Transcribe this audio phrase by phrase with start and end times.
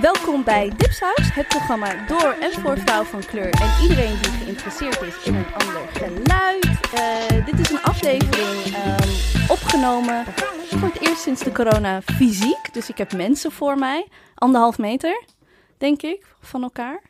[0.00, 5.02] Welkom bij Dipsaus, het programma door en voor vrouwen van kleur en iedereen die geïnteresseerd
[5.02, 6.64] is in een ander geluid.
[6.64, 10.24] Uh, dit is een aflevering um, opgenomen
[10.68, 12.72] voor het eerst sinds de corona fysiek.
[12.72, 15.24] Dus ik heb mensen voor mij, anderhalf meter,
[15.78, 17.00] denk ik, van elkaar.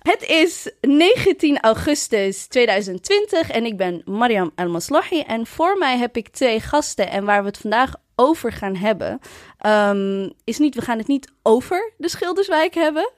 [0.00, 5.20] Het is 19 augustus 2020 en ik ben Mariam El-Maslahi.
[5.20, 9.20] En voor mij heb ik twee gasten en waar we het vandaag over gaan hebben,
[9.66, 13.10] um, is niet, we gaan het niet over de Schilderswijk hebben.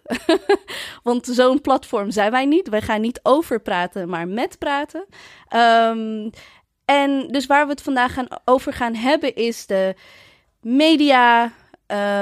[1.03, 2.69] Want zo'n platform zijn wij niet.
[2.69, 5.07] Wij gaan niet over praten, maar met praten.
[5.57, 6.31] Um,
[6.85, 9.95] en dus waar we het vandaag gaan, over gaan hebben is de
[10.61, 11.53] media,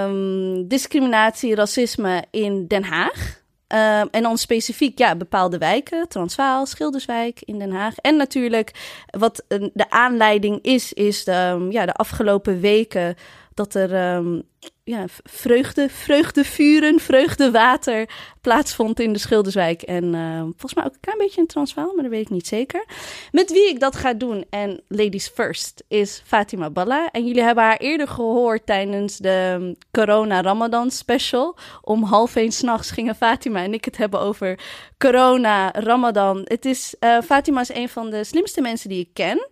[0.05, 3.40] um, discriminatie, racisme in Den Haag.
[3.73, 7.97] Um, en dan specifiek ja, bepaalde wijken, Transvaal, Schilderswijk in Den Haag.
[7.97, 8.71] En natuurlijk
[9.19, 13.17] wat de aanleiding is, is de, um, ja, de afgelopen weken
[13.55, 14.43] dat er um,
[14.91, 18.09] ja, vreugde, vreugdevuren, vreugdewater
[18.41, 19.83] plaatsvond in de Schilderswijk.
[19.83, 22.47] En uh, volgens mij ook een klein beetje in Transvaal, maar dat weet ik niet
[22.47, 22.85] zeker.
[23.33, 27.09] Met wie ik dat ga doen, en ladies first, is Fatima Balla.
[27.11, 31.57] En jullie hebben haar eerder gehoord tijdens de Corona Ramadan special.
[31.83, 34.59] Om half één s'nachts gingen Fatima en ik het hebben over
[34.99, 36.41] corona, Ramadan.
[36.45, 39.49] Het is, uh, Fatima is een van de slimste mensen die ik ken.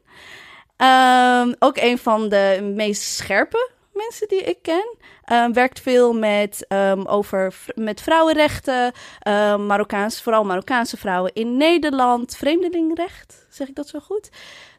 [0.82, 3.70] Um, ook een van de meest scherpe
[4.06, 4.96] mensen die ik ken.
[5.32, 8.92] Um, werkt veel met, um, over, met vrouwenrechten,
[9.28, 12.36] um, Marokkaans, vooral Marokkaanse vrouwen in Nederland.
[12.36, 14.28] Vreemdelingrecht, zeg ik dat zo goed?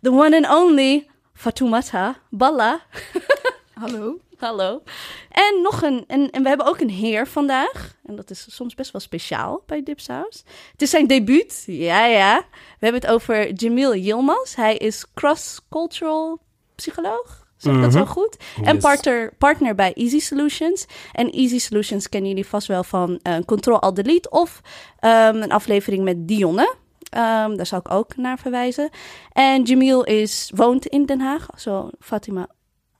[0.02, 2.82] The one and only Fatoumata Balla.
[3.82, 4.20] Hallo.
[4.38, 4.82] Hallo.
[5.30, 7.96] En nog een, en, en we hebben ook een heer vandaag.
[8.06, 10.44] En dat is soms best wel speciaal bij Dipsaus.
[10.72, 11.64] Het is zijn debuut.
[11.66, 12.38] Ja, ja.
[12.50, 14.56] We hebben het over Jamil Yilmaz.
[14.56, 16.40] Hij is cross-cultural
[16.76, 17.48] psycholoog.
[17.60, 18.38] Zeg ik dat zo goed?
[18.58, 18.68] Yes.
[18.68, 20.86] En partner, partner bij Easy Solutions.
[21.12, 24.62] En Easy Solutions kennen jullie vast wel van uh, Control Alt Delete of
[25.02, 26.76] um, een aflevering met Dionne.
[27.18, 28.90] Um, daar zal ik ook naar verwijzen.
[29.32, 32.48] En Jamil is, woont in Den Haag, zo Fatima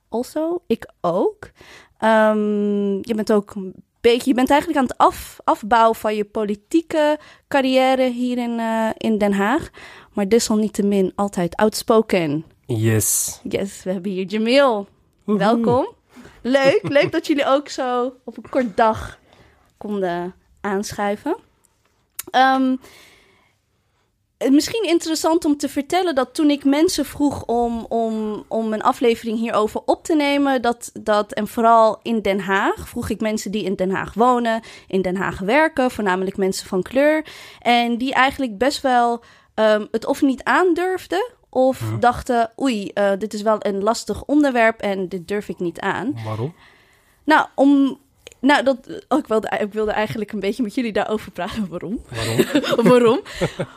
[0.08, 0.62] also.
[0.66, 1.50] Ik ook.
[2.04, 6.24] Um, je bent ook een beetje, je bent eigenlijk aan het af, afbouwen van je
[6.24, 9.70] politieke carrière hier in, uh, in Den Haag.
[10.12, 12.44] Maar desalniettemin altijd outspoken.
[12.76, 13.40] Yes.
[13.42, 14.88] Yes, we hebben hier Jamil.
[15.24, 15.44] Woehoe.
[15.44, 15.88] Welkom.
[16.42, 19.18] Leuk, leuk dat jullie ook zo op een kort dag
[19.76, 21.36] konden aanschuiven.
[22.36, 22.80] Um,
[24.50, 29.38] misschien interessant om te vertellen dat toen ik mensen vroeg om, om, om een aflevering
[29.38, 33.64] hierover op te nemen, dat, dat, en vooral in Den Haag, vroeg ik mensen die
[33.64, 37.26] in Den Haag wonen, in Den Haag werken, voornamelijk mensen van kleur,
[37.60, 39.22] en die eigenlijk best wel
[39.54, 41.96] um, het of niet aandurfden of ja.
[41.96, 46.14] dachten, oei, uh, dit is wel een lastig onderwerp en dit durf ik niet aan.
[46.24, 46.54] Waarom?
[47.24, 47.98] Nou, om.
[48.40, 48.78] Nou, dat,
[49.08, 51.68] oh, ik, wilde, ik wilde eigenlijk een beetje met jullie daarover praten.
[51.68, 52.02] Waarom?
[52.08, 52.44] Waarom?
[52.90, 53.20] Waarom?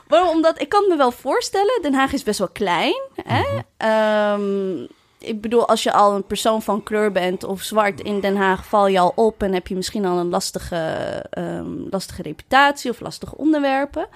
[0.08, 0.30] Waarom?
[0.30, 3.02] Omdat ik kan me wel voorstellen, Den Haag is best wel klein.
[3.24, 3.40] Hè?
[3.40, 4.82] Mm -hmm.
[4.82, 4.88] um,
[5.24, 8.66] ik bedoel, als je al een persoon van kleur bent of zwart in Den Haag,
[8.66, 13.00] val je al op en heb je misschien al een lastige, um, lastige reputatie of
[13.00, 14.08] lastige onderwerpen.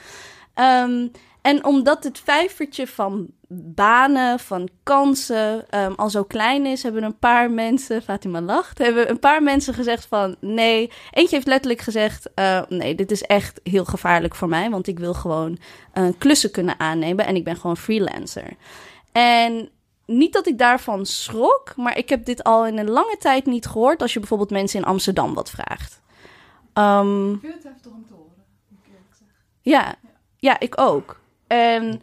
[0.55, 1.11] Um,
[1.47, 3.27] en omdat het vijvertje van
[3.75, 9.09] banen, van kansen um, al zo klein is, hebben een paar mensen, Fatima lacht, hebben
[9.09, 10.91] een paar mensen gezegd van nee.
[11.11, 14.99] Eentje heeft letterlijk gezegd, uh, nee, dit is echt heel gevaarlijk voor mij, want ik
[14.99, 15.57] wil gewoon
[15.93, 18.49] uh, klussen kunnen aannemen en ik ben gewoon freelancer.
[19.11, 19.69] En
[20.05, 23.65] niet dat ik daarvan schrok, maar ik heb dit al in een lange tijd niet
[23.65, 26.01] gehoord als je bijvoorbeeld mensen in Amsterdam wat vraagt.
[26.73, 28.45] Um, ik vind het heftig om te horen.
[29.61, 29.95] Ja,
[30.37, 31.25] ja, ik ook.
[31.47, 32.01] En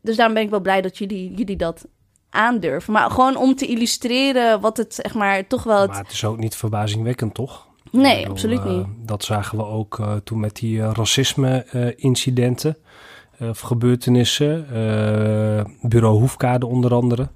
[0.00, 1.86] dus daarom ben ik wel blij dat jullie, jullie dat
[2.30, 2.92] aandurven.
[2.92, 5.80] Maar gewoon om te illustreren wat het, zeg maar, toch wel...
[5.80, 5.90] Het...
[5.90, 7.66] Maar het is ook niet verbazingwekkend, toch?
[7.90, 8.78] Nee, bedoel, absoluut niet.
[8.78, 12.76] Uh, dat zagen we ook uh, toen met die uh, racisme-incidenten
[13.40, 14.66] of gebeurtenissen.
[15.82, 17.28] Bureau Hoefkade onder andere.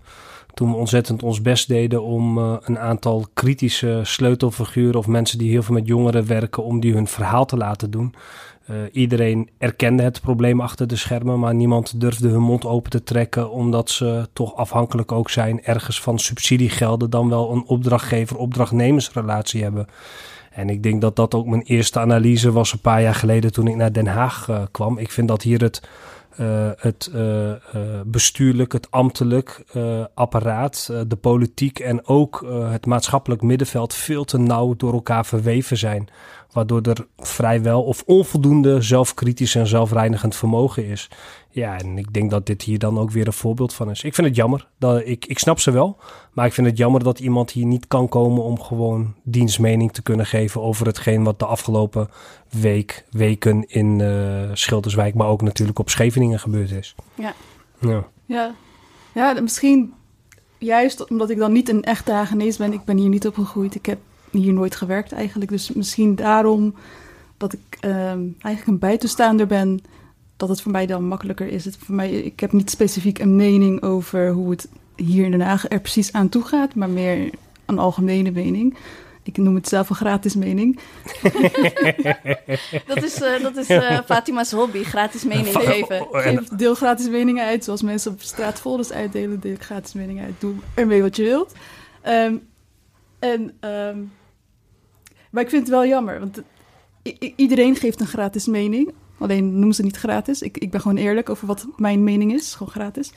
[0.54, 4.98] Toen we ontzettend ons best deden om een aantal kritische sleutelfiguren...
[4.98, 6.64] of mensen die heel veel met jongeren werken...
[6.64, 8.14] om die hun verhaal te laten doen...
[8.70, 13.02] Uh, iedereen erkende het probleem achter de schermen, maar niemand durfde hun mond open te
[13.02, 19.86] trekken, omdat ze toch afhankelijk ook zijn ergens van subsidiegelden, dan wel een opdrachtgever-opdrachtnemersrelatie hebben.
[20.50, 23.66] En ik denk dat dat ook mijn eerste analyse was een paar jaar geleden toen
[23.66, 24.98] ik naar Den Haag uh, kwam.
[24.98, 25.82] Ik vind dat hier het,
[26.40, 27.10] uh, het
[28.06, 29.64] bestuurlijk, het ambtelijk
[30.14, 36.08] apparaat, de politiek en ook het maatschappelijk middenveld veel te nauw door elkaar verweven zijn
[36.52, 41.10] Waardoor er vrijwel of onvoldoende zelfkritisch en zelfreinigend vermogen is.
[41.50, 44.02] Ja, en ik denk dat dit hier dan ook weer een voorbeeld van is.
[44.02, 44.68] Ik vind het jammer.
[44.78, 45.98] Dat, ik, ik snap ze wel.
[46.32, 50.02] Maar ik vind het jammer dat iemand hier niet kan komen om gewoon dienstmening te
[50.02, 52.08] kunnen geven over hetgeen wat de afgelopen
[52.50, 56.94] week, weken in uh, Schilderswijk, maar ook natuurlijk op Scheveningen gebeurd is.
[57.14, 57.34] Ja.
[57.80, 58.06] Ja.
[58.24, 58.54] Ja,
[59.14, 59.94] ja misschien
[60.58, 62.72] juist omdat ik dan niet een echte Hagenees ben.
[62.72, 63.74] Ik ben hier niet opgegroeid.
[63.74, 63.98] Ik heb
[64.36, 65.50] hier nooit gewerkt eigenlijk.
[65.50, 66.74] Dus misschien daarom
[67.36, 69.80] dat ik um, eigenlijk een buitenstaander ben,
[70.36, 71.64] dat het voor mij dan makkelijker is.
[71.64, 75.40] Het voor mij, ik heb niet specifiek een mening over hoe het hier in Den
[75.40, 77.30] Haag er precies aan toe gaat, maar meer
[77.66, 78.76] een algemene mening.
[79.22, 80.78] Ik noem het zelf een gratis mening.
[82.86, 85.96] dat is, uh, dat is uh, Fatima's hobby, gratis mening geven.
[85.96, 90.24] Ik geef deel gratis meningen uit, zoals mensen op straat folders uitdelen, deel gratis meningen
[90.24, 90.34] uit.
[90.38, 91.52] Doe ermee wat je wilt.
[92.08, 92.48] Um,
[93.18, 94.12] en, um,
[95.36, 96.42] maar ik vind het wel jammer, want
[97.36, 98.92] iedereen geeft een gratis mening.
[99.18, 100.42] Alleen noemen ze niet gratis.
[100.42, 102.54] Ik, ik ben gewoon eerlijk over wat mijn mening is.
[102.54, 103.12] Gewoon gratis.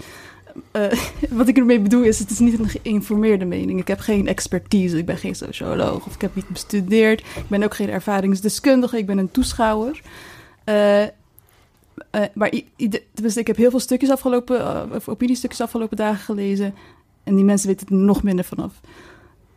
[0.71, 0.91] Uh,
[1.39, 3.79] wat ik ermee bedoel is, het is niet een geïnformeerde mening.
[3.79, 7.19] Ik heb geen expertise, ik ben geen socioloog of ik heb niet bestudeerd.
[7.19, 10.01] Ik ben ook geen ervaringsdeskundige, ik ben een toeschouwer.
[10.65, 11.07] Uh, uh,
[12.33, 12.51] maar
[13.13, 16.73] dus ik heb heel veel stukjes afgelopen, of opiniestukjes afgelopen dagen gelezen.
[17.23, 18.73] En die mensen weten er nog minder vanaf.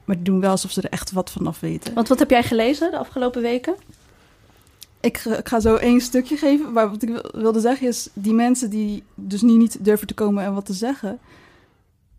[0.04, 1.94] Maar die doen wel alsof ze er echt wat vanaf weten.
[1.94, 3.74] Want wat heb jij gelezen de afgelopen weken?
[5.00, 6.72] Ik, ik, ga zo één stukje geven.
[6.72, 10.44] Maar wat ik wilde zeggen is, die mensen die dus niet, niet durven te komen
[10.44, 11.18] en wat te zeggen,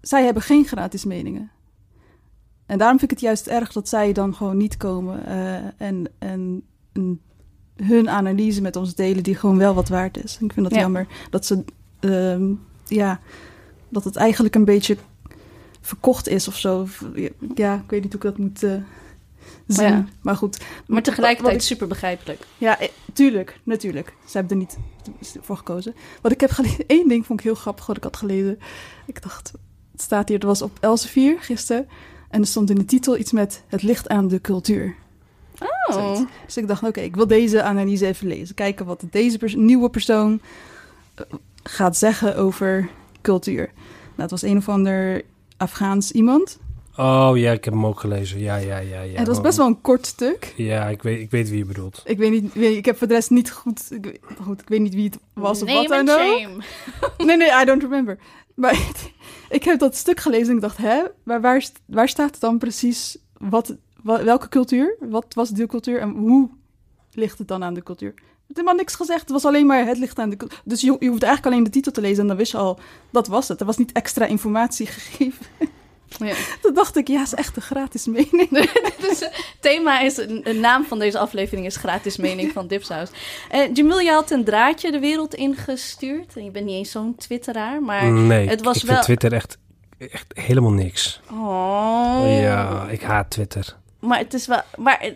[0.02, 1.52] zij hebben geen gratis meningen.
[2.66, 6.08] En daarom vind ik het juist erg dat zij dan gewoon niet komen uh, en,
[6.20, 6.64] en,
[7.76, 10.38] hun analyse met ons delen die gewoon wel wat waard is.
[10.42, 11.64] ik vind dat jammer dat ze,
[12.02, 13.20] uh, ja,
[13.90, 14.98] dat het eigenlijk een beetje
[15.84, 16.88] verkocht is of zo.
[17.56, 18.64] Ja, ik weet niet hoe ik dat moet...
[18.64, 18.74] Uh,
[19.68, 20.10] zien.
[20.22, 20.62] Maar goed.
[20.88, 22.46] Maar tegelijkertijd ik, super begrijpelijk.
[22.58, 24.14] Ja, eh, tuurlijk, natuurlijk.
[24.26, 24.78] Ze hebben er niet
[25.42, 25.96] voor gekozen.
[26.22, 28.60] Wat ik heb gelezen, één ding vond ik heel grappig wat ik had gelezen.
[29.06, 29.52] Ik dacht,
[29.92, 31.88] het staat hier, het was op Elsevier gisteren.
[32.30, 34.96] En er stond in de titel iets met het licht aan de cultuur.
[35.90, 36.20] Oh.
[36.46, 38.56] Dus ik dacht, oké, ik wil deze analyse even lezen.
[38.56, 40.42] Kijken wat deze nieuwe persoon
[41.16, 41.26] eh,
[41.64, 42.90] gaat zeggen over
[43.22, 43.72] cultuur.
[44.16, 45.22] Nou, het was een of ander
[45.58, 46.60] Afghaans iemand.
[46.98, 48.40] Oh ja, ik heb hem ook gelezen.
[48.40, 49.02] Ja, ja, ja.
[49.02, 49.16] ja.
[49.16, 50.54] En dat is best wel een kort stuk.
[50.58, 52.02] Ja, ik weet, ik weet wie je bedoelt.
[52.06, 54.94] Ik weet niet, ik heb voor de rest niet goed, ik, goed, ik weet niet
[54.94, 56.64] wie het was of wat dan ook.
[57.26, 58.18] Nee, nee, I don't remember.
[58.56, 58.80] Maar
[59.50, 63.18] ik heb dat stuk gelezen en ik dacht, hè, maar waar, waar staat dan precies,
[63.38, 64.96] wat, welke cultuur?
[65.00, 66.50] Wat was de cultuur en hoe
[67.12, 68.14] ligt het dan aan de cultuur?
[68.54, 69.22] Het helemaal niks gezegd.
[69.22, 70.38] Het was alleen maar het ligt aan de.
[70.64, 72.80] Dus je, je hoeft eigenlijk alleen de titel te lezen en dan wist je al
[73.12, 73.60] dat was het.
[73.60, 75.46] Er was niet extra informatie gegeven.
[76.18, 76.34] Ja.
[76.62, 78.50] Toen dacht ik, ja, is echt een gratis mening.
[79.00, 83.10] dus het thema is, de naam van deze aflevering is gratis mening van Dipsaus.
[83.52, 86.36] Uh, Jamil, je had een draadje de wereld ingestuurd.
[86.36, 88.92] En je bent niet eens zo'n twitteraar, maar nee, het was ik wel...
[88.94, 89.58] vind Twitter echt,
[89.98, 91.22] echt helemaal niks.
[91.32, 92.24] Oh.
[92.26, 93.78] Ja, ik haat Twitter.
[94.00, 94.62] Maar het is wel...
[94.78, 95.12] Maar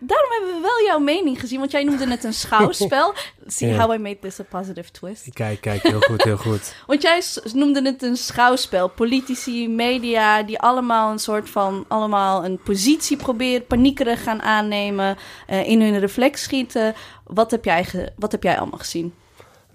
[0.00, 3.14] Daarom hebben we wel jouw mening gezien, want jij noemde het een schouwspel.
[3.46, 5.32] See how I made this a positive twist.
[5.32, 6.74] Kijk, kijk, heel goed, heel goed.
[6.86, 7.22] want jij
[7.52, 8.88] noemde het een schouwspel.
[8.88, 15.16] Politici, media, die allemaal een soort van, allemaal een positie proberen, paniekerig gaan aannemen,
[15.50, 16.94] uh, in hun reflex schieten.
[17.24, 19.14] Wat heb jij, wat heb jij allemaal gezien?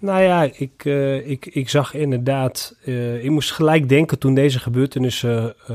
[0.04, 2.76] Nou ja, ik, uh, ik, ik zag inderdaad.
[2.86, 5.68] Uh, ik moest gelijk denken toen deze gebeurtenissen uh,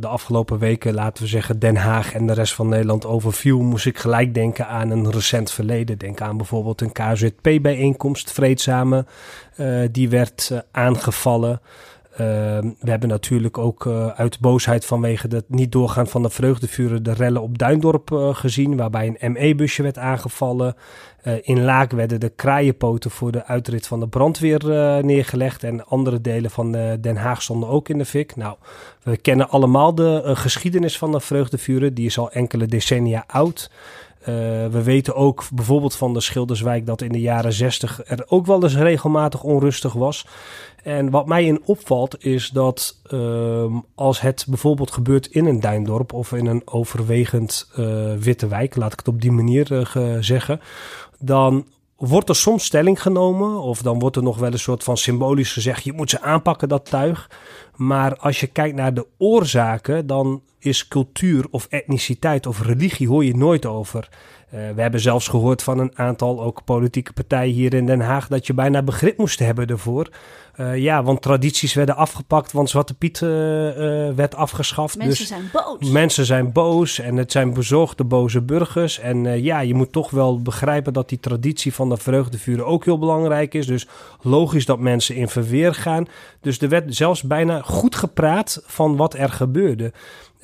[0.00, 3.60] de afgelopen weken, laten we zeggen, Den Haag en de rest van Nederland overviel.
[3.60, 5.98] Moest ik gelijk denken aan een recent verleden.
[5.98, 9.06] Denk aan bijvoorbeeld een KZP-bijeenkomst, vreedzame,
[9.90, 11.60] die werd aangevallen.
[12.16, 17.02] Ehm, we hebben natuurlijk ook uh, uit boosheid vanwege het niet doorgaan van de vreugdevuren
[17.02, 20.74] de rellen op Duindorp uh, gezien, waarbij een ME-busje werd aangevallen.
[21.24, 24.64] Uh, in Laak werden de kraaienpoten voor de uitrit van de brandweer
[25.04, 28.36] neergelegd en andere delen van Den Haag stonden ook in de fik.
[28.36, 28.56] Nou,
[29.02, 33.70] we kennen allemaal de geschiedenis van de vreugdevuren, die is al enkele decennia oud.
[34.70, 38.62] We weten ook bijvoorbeeld van de Schilderswijk dat in de jaren 60 er ook wel
[38.62, 40.26] eens regelmatig onrustig was.
[40.84, 46.12] En wat mij in opvalt is dat uh, als het bijvoorbeeld gebeurt in een duindorp
[46.12, 49.86] of in een overwegend uh, witte wijk, laat ik het op die manier
[50.20, 50.60] zeggen,
[51.18, 54.96] dan wordt er soms stelling genomen of dan wordt er nog wel een soort van
[54.96, 57.30] symbolisch gezegd, je moet ze aanpakken dat tuig.
[57.76, 63.24] Maar als je kijkt naar de oorzaken, dan is cultuur of etniciteit of religie hoor
[63.24, 64.08] je nooit over.
[64.54, 68.46] We hebben zelfs gehoord van een aantal ook politieke partijen hier in Den Haag dat
[68.46, 70.08] je bijna begrip moest hebben ervoor.
[70.60, 73.30] Uh, ja, want tradities werden afgepakt, want Zwarte Piet uh,
[74.14, 74.96] werd afgeschaft.
[74.96, 75.90] Mensen dus zijn boos.
[75.90, 78.98] Mensen zijn boos en het zijn bezorgde boze burgers.
[78.98, 82.98] En ja, je moet toch wel begrijpen dat die traditie van de vreugdevuren ook heel
[82.98, 83.66] belangrijk is.
[83.66, 83.88] Dus
[84.20, 86.06] logisch dat mensen in verweer gaan.
[86.40, 89.92] Dus er werd zelfs bijna goed gepraat van wat er gebeurde.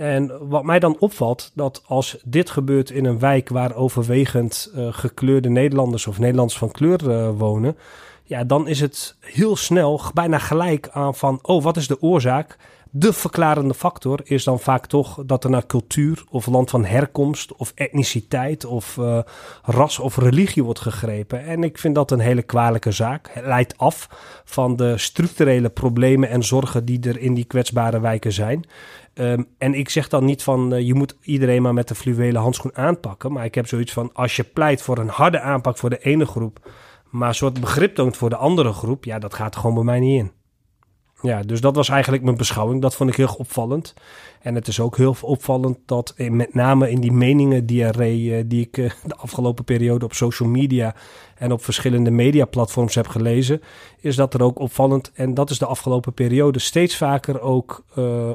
[0.00, 5.48] En wat mij dan opvalt, dat als dit gebeurt in een wijk waar overwegend gekleurde
[5.48, 7.76] Nederlanders of Nederlanders van kleur wonen
[8.30, 12.56] ja, dan is het heel snel bijna gelijk aan van, oh, wat is de oorzaak?
[12.92, 17.54] De verklarende factor is dan vaak toch dat er naar cultuur of land van herkomst
[17.54, 19.18] of etniciteit of uh,
[19.62, 21.44] ras of religie wordt gegrepen.
[21.44, 23.30] En ik vind dat een hele kwalijke zaak.
[23.32, 24.08] Het leidt af
[24.44, 28.64] van de structurele problemen en zorgen die er in die kwetsbare wijken zijn.
[29.14, 32.42] Um, en ik zeg dan niet van uh, je moet iedereen maar met de fluwelen
[32.42, 33.32] handschoen aanpakken.
[33.32, 36.26] Maar ik heb zoiets van als je pleit voor een harde aanpak voor de ene
[36.26, 36.70] groep
[37.10, 40.00] maar een soort begrip toont voor de andere groep, ja, dat gaat gewoon bij mij
[40.00, 40.39] niet in.
[41.22, 42.82] Ja, dus dat was eigenlijk mijn beschouwing.
[42.82, 43.94] Dat vond ik heel opvallend.
[44.40, 48.78] En het is ook heel opvallend dat met name in die meningen die, eh, ik
[48.78, 50.94] eh, de afgelopen periode op social media
[51.36, 53.60] en op verschillende mediaplatforms heb gelezen,
[54.00, 57.84] is dat er ook opvallend, en dat is de afgelopen periode, steeds vaker ook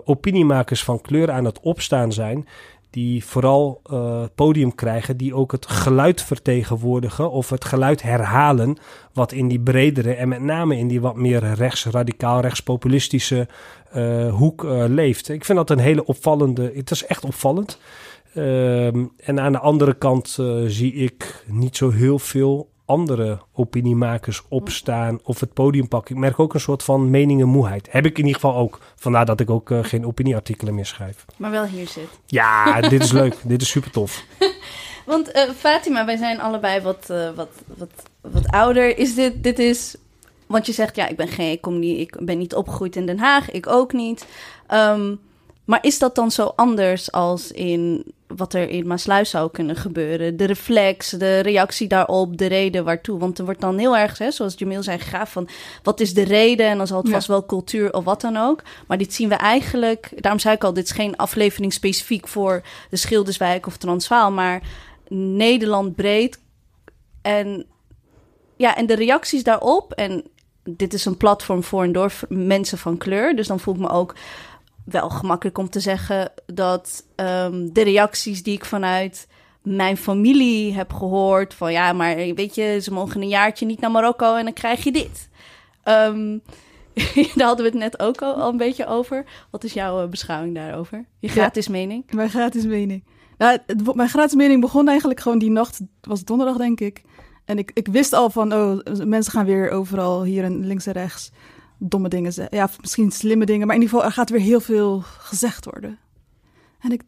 [0.03, 2.47] opiniemakers van kleur aan het opstaan zijn
[2.95, 8.77] die vooral uh, podium krijgen, die ook het geluid vertegenwoordigen of het geluid herhalen,
[9.13, 13.47] wat in die bredere en met name in die wat meer rechtsradicaal, rechtspopulistische
[13.95, 15.29] uh, hoek uh, leeft.
[15.29, 17.79] Ik vind dat een hele opvallende, het is echt opvallend.
[18.33, 25.19] Ehm, en aan de andere kant zie ik niet zo heel veel andere opiniemakers opstaan
[25.23, 26.15] of het podium pakken.
[26.15, 27.87] Ik merk ook een soort van meningenmoeheid.
[27.91, 28.79] Heb ik in ieder geval ook.
[28.95, 31.25] Vandaar dat ik ook uh, geen opinieartikelen meer schrijf.
[31.37, 32.09] Maar wel hier zit.
[32.25, 33.35] Ja, dit is leuk.
[33.43, 34.23] dit is super tof.
[35.05, 37.89] Want uh, Fatima, wij zijn allebei wat, uh, wat, wat,
[38.21, 38.97] wat ouder.
[38.97, 39.95] Is dit, dit is...
[40.45, 43.05] Want je zegt, ja, ik ben, geen, ik, kom niet, ik ben niet opgegroeid in
[43.05, 43.51] Den Haag.
[43.51, 44.25] Ik ook niet.
[44.73, 45.19] Um,
[45.65, 50.37] maar is dat dan zo anders als in wat er in Maasluis zou kunnen gebeuren?
[50.37, 53.19] De reflex, de reactie daarop, de reden waartoe.
[53.19, 55.47] Want er wordt dan heel erg, hè, zoals Jamil zei, gegaan van
[55.83, 56.67] wat is de reden?
[56.67, 58.61] En dan zal het vast wel cultuur of wat dan ook.
[58.87, 62.61] Maar dit zien we eigenlijk, daarom zei ik al, dit is geen aflevering specifiek voor
[62.89, 64.61] de Schilderswijk of Transvaal, maar
[65.09, 66.39] Nederland breed.
[67.21, 67.65] En
[68.55, 69.91] ja, en de reacties daarop.
[69.93, 70.23] En
[70.63, 73.35] dit is een platform voor en door mensen van kleur.
[73.35, 74.15] Dus dan voel ik me ook
[74.85, 79.27] wel gemakkelijk om te zeggen dat um, de reacties die ik vanuit
[79.61, 83.91] mijn familie heb gehoord van ja, maar weet je, ze mogen een jaartje niet naar
[83.91, 85.29] Marokko en dan krijg je dit.
[85.83, 86.41] Um,
[87.35, 89.25] daar hadden we het net ook al, een beetje over.
[89.51, 91.05] Wat is jouw uh, beschouwing daarover?
[91.19, 92.11] Je gratis mening?
[92.11, 93.03] Mijn gratis mening.
[93.37, 97.03] Nou, het, mijn gratis mening begon eigenlijk gewoon die nacht, het was donderdag denk ik.
[97.45, 100.93] En ik, ik wist al van, oh, mensen gaan weer overal hier en links en
[100.93, 101.31] rechts
[101.77, 102.57] domme dingen zeggen.
[102.57, 105.99] Ja, misschien slimme dingen, maar in ieder geval, er gaat weer heel veel gezegd worden.
[106.79, 107.01] En ik,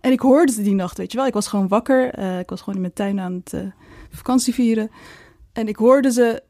[0.00, 1.26] en ik hoorde ze die nacht, weet je wel.
[1.26, 2.18] Ik was gewoon wakker.
[2.18, 3.60] Uh, ik was gewoon in mijn tuin aan het uh,
[4.10, 4.90] vakantie vieren.
[5.52, 6.42] En ik hoorde ze,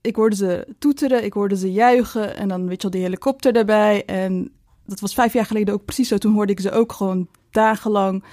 [0.00, 2.36] ik hoorde ze toeteren, ik hoorde ze juichen.
[2.36, 4.04] En dan, weet je wel, die helikopter daarbij.
[4.04, 4.52] En
[4.86, 6.18] dat was vijf jaar geleden ook precies zo.
[6.18, 8.24] Toen hoorde ik ze ook gewoon dagenlang.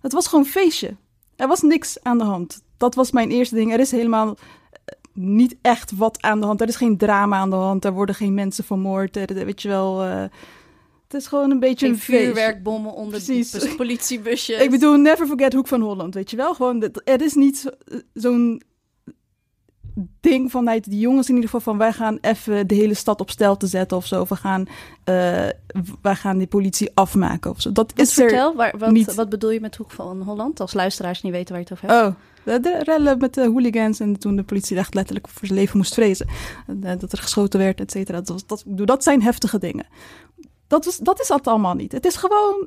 [0.00, 0.96] Het was gewoon een feestje.
[1.36, 2.62] Er was niks aan de hand.
[2.76, 3.72] Dat was mijn eerste ding.
[3.72, 4.36] Er is helemaal
[5.18, 6.60] niet echt wat aan de hand.
[6.60, 7.84] Er is geen drama aan de hand.
[7.84, 9.16] Er worden geen mensen vermoord.
[9.16, 10.04] Er, weet je wel.
[10.04, 10.22] Uh,
[11.08, 14.60] het is gewoon een beetje geen een vuurwerkbommen onder de politiebusjes.
[14.60, 16.54] Ik bedoel, never forget Hoek van Holland, weet je wel?
[16.54, 17.72] Gewoon, er is niet
[18.14, 18.62] zo'n
[20.20, 23.30] ding vanuit die jongens in ieder geval van wij gaan even de hele stad op
[23.30, 24.24] stel te zetten of zo.
[24.28, 24.66] We gaan, uh,
[26.02, 27.72] wij gaan die politie afmaken of zo.
[27.72, 29.14] Dat wat is vertel, er waar, wat, niet.
[29.14, 30.60] wat bedoel je met Hoek van Holland?
[30.60, 32.06] Als luisteraars niet weten waar je het over hebt.
[32.06, 32.14] Oh,
[32.48, 35.94] de rellen met de hooligans en toen de politie echt letterlijk voor zijn leven moest
[35.94, 36.26] vrezen.
[36.98, 38.20] Dat er geschoten werd, et cetera.
[38.20, 39.86] Dat, dat, dat zijn heftige dingen.
[40.66, 41.92] Dat, was, dat is dat allemaal niet.
[41.92, 42.66] Het is gewoon...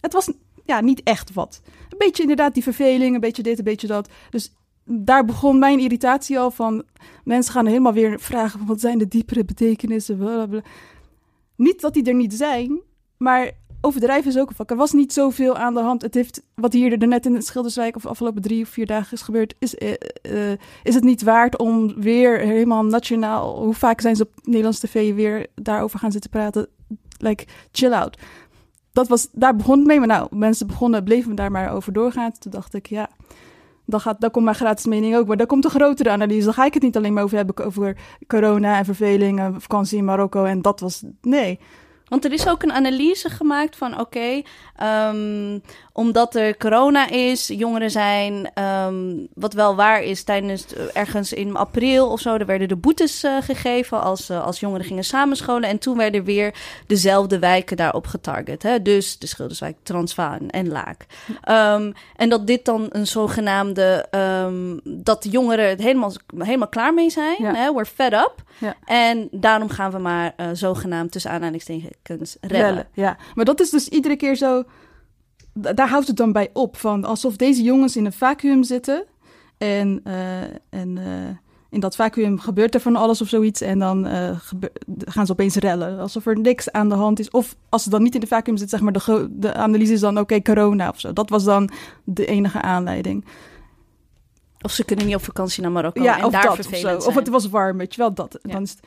[0.00, 0.32] Het was
[0.64, 1.60] ja, niet echt wat.
[1.64, 4.08] Een beetje inderdaad die verveling, een beetje dit, een beetje dat.
[4.30, 4.52] Dus
[4.84, 6.84] daar begon mijn irritatie al van...
[7.24, 8.66] Mensen gaan helemaal weer vragen...
[8.66, 10.16] wat zijn de diepere betekenissen?
[10.16, 10.62] Blablabla.
[11.56, 12.80] Niet dat die er niet zijn,
[13.16, 14.70] maar overdrijven is ook een vak.
[14.70, 16.02] Er was niet zoveel aan de hand.
[16.02, 19.12] Het heeft, wat hier er net in het Schilderswijk of afgelopen drie of vier dagen
[19.12, 19.88] is gebeurd, is, uh,
[20.22, 20.50] uh,
[20.82, 25.14] is het niet waard om weer helemaal nationaal, hoe vaak zijn ze op Nederlands tv
[25.14, 26.68] weer daarover gaan zitten praten?
[27.18, 28.18] Like, chill out.
[28.92, 32.32] Dat was, daar begon het mee, maar nou, mensen begonnen, bleven daar maar over doorgaan.
[32.38, 33.08] Toen dacht ik, ja,
[33.86, 35.26] dan, gaat, dan komt mijn gratis mening ook.
[35.26, 36.44] Maar daar komt een grotere analyse.
[36.44, 37.96] Dan ga ik het niet alleen maar over hebben over
[38.26, 40.44] corona en verveling en vakantie in Marokko.
[40.44, 41.58] En dat was, nee
[42.10, 44.42] Want er is ook een analyse gemaakt van oké,
[44.76, 45.58] ehm,
[45.92, 51.56] omdat er corona is, jongeren zijn, ehm, wat wel waar is, tijdens eh, ergens in
[51.56, 55.68] april of zo, er werden de boetes uh, gegeven als, uh, als jongeren gingen samenscholen.
[55.68, 56.54] En toen werden weer
[56.86, 58.62] dezelfde wijken daarop getarget.
[58.62, 58.82] Hè?
[58.82, 61.06] Dus de Schilderswijk, Transvaan en Laak.
[61.48, 64.06] Um, en dat dit dan een zogenaamde,
[64.84, 67.36] dat jongeren het helemaal, helemaal klaar mee zijn.
[67.38, 67.54] Ja.
[67.54, 67.72] Hè?
[67.72, 68.34] We're fed up.
[68.58, 68.74] Ja.
[68.84, 71.99] En daarom gaan we maar zogenaamd tussen aanhalingstekens
[72.40, 72.88] redden.
[72.92, 74.64] Ja, maar dat is dus iedere keer zo
[75.54, 76.76] daar houdt het dan bij op.
[76.76, 79.04] Van alsof deze jongens in een vacuüm zitten.
[79.58, 80.40] En, uh,
[80.70, 81.28] en uh,
[81.70, 83.60] in dat vacuüm gebeurt er van alles of zoiets.
[83.60, 84.38] En dan uh,
[84.98, 85.98] gaan ze opeens rellen.
[85.98, 87.30] Alsof er niks aan de hand is.
[87.30, 90.00] Of als ze dan niet in de vacuüm zitten, zeg maar, de, de analyse is
[90.00, 91.12] dan oké, okay, corona of zo.
[91.12, 91.70] Dat was dan
[92.04, 93.24] de enige aanleiding.
[94.62, 96.96] Of ze kunnen niet op vakantie naar Marokko ja, en of daar dat, of, zo.
[96.96, 98.14] of het was warm, weet je wel.
[98.14, 98.38] Dat.
[98.42, 98.52] Ja.
[98.52, 98.80] Dan is het,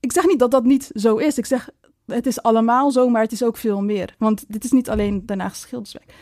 [0.00, 1.38] ik zeg niet dat dat niet zo is.
[1.38, 1.68] Ik zeg,
[2.06, 4.14] het is allemaal zo, maar het is ook veel meer.
[4.18, 6.12] Want dit is niet alleen daarna Schilderswijk.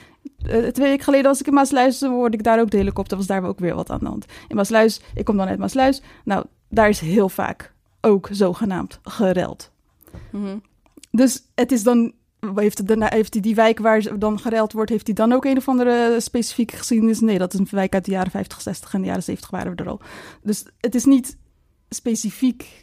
[0.46, 3.26] Uh, twee weken geleden was ik in Maasluis, hoorde ik daar ook de helikopter, was
[3.26, 4.26] daar ook weer wat aan de hand.
[4.48, 9.70] In Maasluis, ik kom dan uit Maasluis, nou, daar is heel vaak ook zogenaamd gereld.
[10.30, 10.62] Mm
[11.10, 12.12] Dus het is dan,
[12.54, 15.56] heeft, daarna, heeft hij die wijk waar dan gereld wordt, heeft hij dan ook een
[15.56, 17.20] of andere specifieke geschiedenis?
[17.20, 19.76] Nee, dat is een wijk uit de jaren 50, 60 en de jaren 70 waren
[19.76, 20.00] we er al.
[20.42, 21.36] Dus het is niet
[21.88, 22.81] specifiek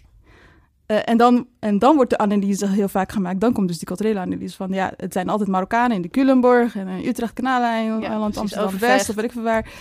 [0.91, 3.39] uh, en, dan, en dan wordt de analyse heel vaak gemaakt.
[3.39, 4.71] Dan komt dus die culturele analyse van...
[4.71, 6.75] ja, het zijn altijd Marokkanen in de Culemborg...
[6.75, 9.09] en in Utrecht, Kanaalijn, ja, Amsterdam-West...
[9.09, 9.71] of weet ik veel waar.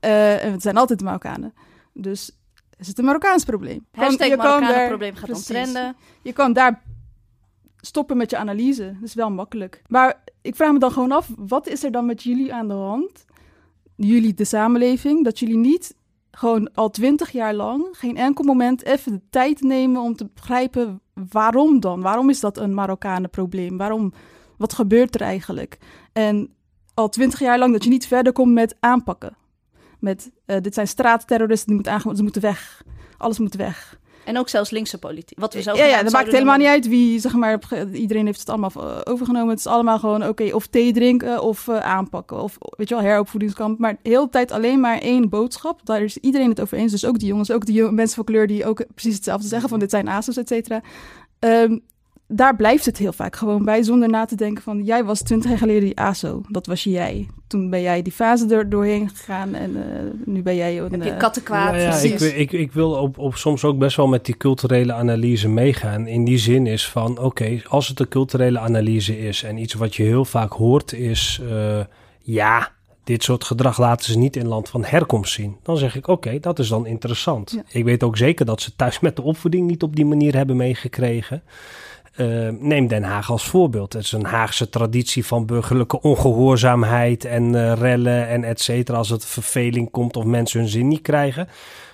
[0.00, 1.54] Uh, en het zijn altijd Marokkanen.
[1.92, 2.38] Dus
[2.78, 3.86] is het een Marokkaans probleem.
[3.92, 5.96] Hashtag je Marokkanen probleem gaat onttrenden.
[6.22, 6.82] Je kan daar
[7.80, 8.92] stoppen met je analyse.
[9.00, 9.82] Dat is wel makkelijk.
[9.88, 11.28] Maar ik vraag me dan gewoon af...
[11.36, 13.24] wat is er dan met jullie aan de hand?
[13.96, 15.24] Jullie, de samenleving...
[15.24, 15.94] dat jullie niet
[16.36, 21.00] gewoon al twintig jaar lang geen enkel moment even de tijd nemen om te begrijpen
[21.30, 22.00] waarom dan?
[22.00, 23.76] Waarom is dat een Marokkanen probleem?
[23.76, 24.12] Waarom?
[24.56, 25.78] Wat gebeurt er eigenlijk?
[26.12, 26.54] En
[26.94, 29.36] al twintig jaar lang dat je niet verder komt met aanpakken.
[29.98, 32.82] Met uh, dit zijn straatterroristen, die moeten ze moeten weg.
[33.16, 33.98] Alles moet weg.
[34.26, 35.40] En ook zelfs linkse politiek.
[35.40, 37.58] Wat we zo ja, ja, dat maakt helemaal niet uit wie, zeg maar,
[37.92, 39.48] iedereen heeft het allemaal eh, overgenomen.
[39.48, 42.42] Het is allemaal gewoon, oké, of thee drinken of uh, aanpakken.
[42.42, 43.78] Of, weet je wel, heropvoedingskamp.
[43.78, 45.80] Maar de hele tijd alleen maar één boodschap.
[45.84, 46.92] Daar is iedereen het over eens.
[46.92, 49.78] Dus ook die jongens, ook die mensen van kleur die ook precies hetzelfde zeggen van
[49.78, 50.80] dit zijn ASO's, et cetera.
[51.38, 51.82] Um,
[52.28, 54.84] daar blijft het heel vaak gewoon bij, zonder na te denken van...
[54.84, 57.28] jij was twintig jaar geleden die ASO, dat was jij.
[57.46, 59.82] Toen ben jij die fase er doorheen gegaan en uh,
[60.24, 60.80] nu ben jij...
[60.80, 61.72] Een, Heb je kattenkwaad.
[61.72, 64.92] Nou ja, ik, ik, ik, wil op, op soms ook best wel met die culturele
[64.92, 66.06] analyse meegaan.
[66.06, 69.42] In die zin is van, oké, als het een culturele analyse is...
[69.42, 71.80] en iets wat je heel vaak hoort is, uh,
[72.20, 72.74] ja...
[73.04, 75.56] Dit soort gedrag laten ze niet in land van herkomst zien.
[75.62, 77.50] Dan zeg ik, oké, dat is dan interessant.
[77.50, 77.62] Ja.
[77.68, 80.56] Ik weet ook zeker dat ze thuis met de opvoeding niet op die manier hebben
[80.56, 81.42] meegekregen.
[82.16, 83.92] Uh, neem Den Haag als voorbeeld.
[83.92, 88.98] Het is een Haagse traditie van burgerlijke ongehoorzaamheid en uh, rellen en et cetera.
[88.98, 91.48] Als het verveling komt of mensen hun zin niet krijgen.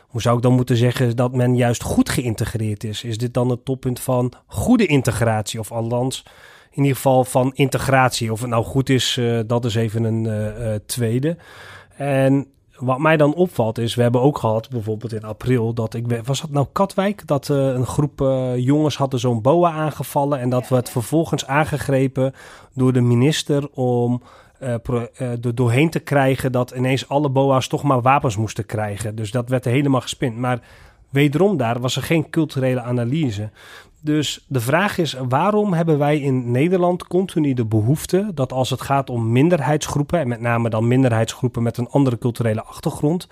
[0.07, 3.05] Hoe zou ik dan moeten zeggen dat men juist goed geïntegreerd is?
[3.05, 5.61] Is dit dan het toppunt van goede integratie?
[5.61, 6.25] Of althans,
[6.71, 8.33] in ieder geval van integratie.
[8.33, 11.37] Of het nou goed is, uh, dat is even een tweede.
[11.97, 12.47] En
[12.83, 16.41] wat mij dan opvalt is, we hebben ook gehad, bijvoorbeeld in april, dat ik was
[16.41, 20.69] dat nou Katwijk, dat uh, een groep uh, jongens hadden zo'n boa aangevallen en dat
[20.69, 22.35] werd vervolgens aangegrepen
[22.75, 24.23] door de minister om
[24.61, 24.69] uh,
[25.19, 29.15] er doorheen te krijgen dat ineens alle boa's toch maar wapens moesten krijgen.
[29.15, 30.37] Dus dat werd helemaal gespind.
[30.37, 30.61] Maar
[31.13, 33.51] wederom daar was er geen culturele analyse.
[34.01, 38.81] Dus de vraag is: waarom hebben wij in Nederland continu de behoefte dat als het
[38.81, 43.29] gaat om minderheidsgroepen, en met name dan minderheidsgroepen met een andere culturele achtergrond,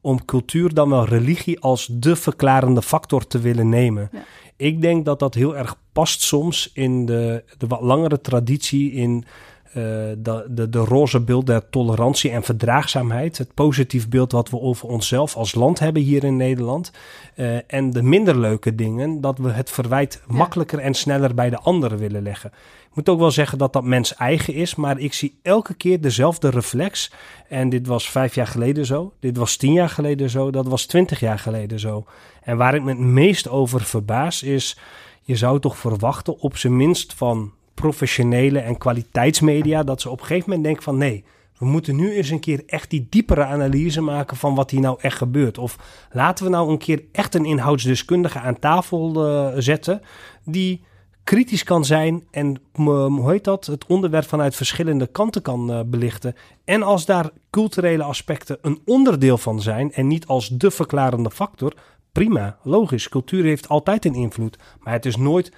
[0.00, 4.08] om cultuur dan wel religie als de verklarende factor te willen nemen?
[4.12, 4.24] Ja.
[4.56, 9.24] Ik denk dat dat heel erg past soms in de, de wat langere traditie in
[9.72, 13.38] de, de, de roze beeld der tolerantie en verdraagzaamheid.
[13.38, 16.92] Het positief beeld wat we over onszelf als land hebben hier in Nederland.
[17.36, 20.34] Uh, en de minder leuke dingen, dat we het verwijt ja.
[20.34, 22.50] makkelijker en sneller bij de anderen willen leggen.
[22.90, 26.00] Ik moet ook wel zeggen dat dat mens eigen is, maar ik zie elke keer
[26.00, 27.12] dezelfde reflex.
[27.48, 30.86] En dit was vijf jaar geleden zo, dit was tien jaar geleden zo, dat was
[30.86, 32.06] twintig jaar geleden zo.
[32.42, 34.78] En waar ik me het meest over verbaas is,
[35.22, 40.26] je zou toch verwachten op zijn minst van professionele en kwaliteitsmedia, dat ze op een
[40.26, 41.24] gegeven moment denken van nee,
[41.58, 44.98] we moeten nu eens een keer echt die diepere analyse maken van wat hier nou
[45.00, 45.58] echt gebeurt.
[45.58, 45.78] Of
[46.12, 50.00] laten we nou een keer echt een inhoudsdeskundige aan tafel uh, zetten
[50.44, 50.82] die
[51.24, 56.34] kritisch kan zijn en hoe heet dat, het onderwerp vanuit verschillende kanten kan uh, belichten.
[56.64, 61.72] En als daar culturele aspecten een onderdeel van zijn en niet als de verklarende factor,
[62.12, 63.08] prima, logisch.
[63.08, 65.52] Cultuur heeft altijd een invloed, maar het is nooit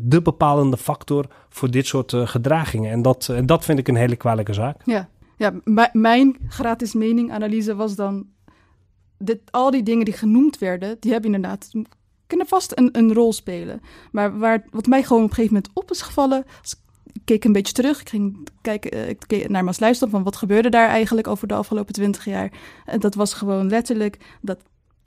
[0.00, 2.90] de bepalende factor voor dit soort gedragingen.
[2.90, 4.80] En dat, en dat vind ik een hele kwalijke zaak.
[4.84, 5.52] Ja, ja
[5.92, 8.26] mijn gratis meninganalyse was dan...
[9.18, 11.70] Dit, al die dingen die genoemd werden, die hebben inderdaad
[12.28, 13.80] kunnen vast een, een rol spelen.
[14.12, 16.44] Maar waar, wat mij gewoon op een gegeven moment op is gevallen,
[17.12, 18.00] ik keek een beetje terug.
[18.00, 19.74] Ik ging kijken eh, ik keek naar
[20.10, 22.52] van wat gebeurde daar eigenlijk over de afgelopen twintig jaar.
[22.84, 24.58] En dat was gewoon letterlijk dat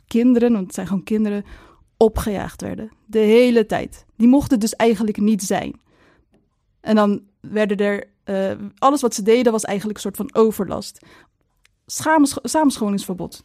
[0.08, 1.46] kinderen, want het zijn gewoon kinderen,
[2.02, 2.92] opgejaagd werden.
[3.06, 4.06] De hele tijd.
[4.16, 5.80] Die mochten dus eigenlijk niet zijn.
[6.80, 11.06] En dan werden er, uh, alles wat ze deden was eigenlijk een soort van overlast.
[12.44, 13.44] Samenscholingsverbod.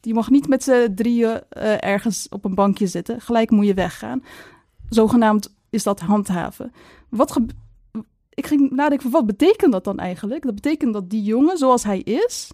[0.00, 3.20] Je mag niet met z'n drieën uh, ergens op een bankje zitten.
[3.20, 4.24] Gelijk moet je weggaan.
[4.88, 6.72] Zogenaamd is dat handhaven.
[7.08, 7.40] Wat
[8.30, 10.44] ik ging nadenken van wat betekent dat dan eigenlijk?
[10.44, 12.50] Dat betekent dat die jongen, zoals hij is,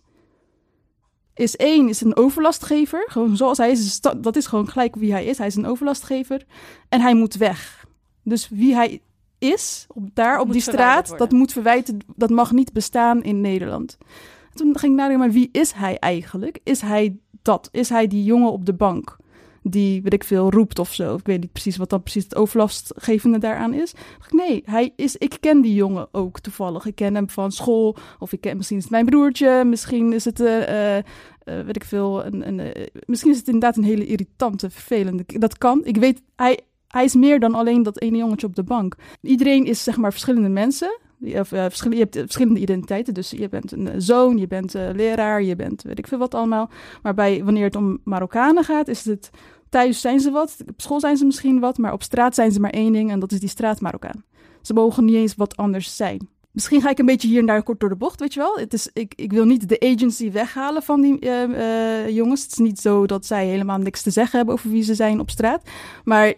[1.35, 3.05] is één, is een overlastgever.
[3.07, 5.38] Gewoon zoals hij is, dat is gewoon gelijk wie hij is.
[5.38, 6.44] Hij is een overlastgever
[6.88, 7.87] en hij moet weg.
[8.23, 9.01] Dus wie hij
[9.38, 13.99] is, op, daar op die straat, dat moet verwijten, dat mag niet bestaan in Nederland.
[14.55, 16.61] Toen ging ik nadenken, maar wie is hij eigenlijk?
[16.64, 17.68] Is hij dat?
[17.73, 19.16] Is hij die jongen op de bank?
[19.66, 21.14] Die, weet ik veel, roept of zo.
[21.14, 23.92] Ik weet niet precies wat dan precies het overlastgevende daaraan is.
[24.31, 26.87] Nee, hij is, ik ken die jongen ook toevallig.
[26.87, 30.24] Ik ken hem van school, of ik ken, misschien is het mijn broertje, misschien is
[30.24, 30.46] het, uh,
[31.44, 35.24] weet ik veel, een, een, misschien is het inderdaad een hele irritante, vervelende.
[35.27, 35.85] Dat kan.
[35.85, 38.96] Ik weet, hij, hij is meer dan alleen dat ene jongetje op de bank.
[39.20, 40.98] Iedereen is zeg maar verschillende mensen.
[41.18, 43.14] Je hebt verschillende identiteiten.
[43.14, 46.70] Dus je bent een zoon, je bent leraar, je bent weet ik veel wat allemaal.
[47.03, 49.31] Maar bij, wanneer het om Marokkanen gaat, is het
[49.68, 52.61] thuis zijn ze wat, op school zijn ze misschien wat, maar op straat zijn ze
[52.61, 54.24] maar één ding en dat is die straat Marokkaan.
[54.62, 56.29] Ze mogen niet eens wat anders zijn.
[56.50, 58.57] Misschien ga ik een beetje hier en daar kort door de bocht, weet je wel.
[58.57, 61.18] Het is, ik, ik wil niet de agency weghalen van die
[62.12, 62.42] jongens.
[62.42, 65.20] Het is niet zo dat zij helemaal niks te zeggen hebben over wie ze zijn
[65.20, 65.62] op straat.
[66.05, 66.35] Maar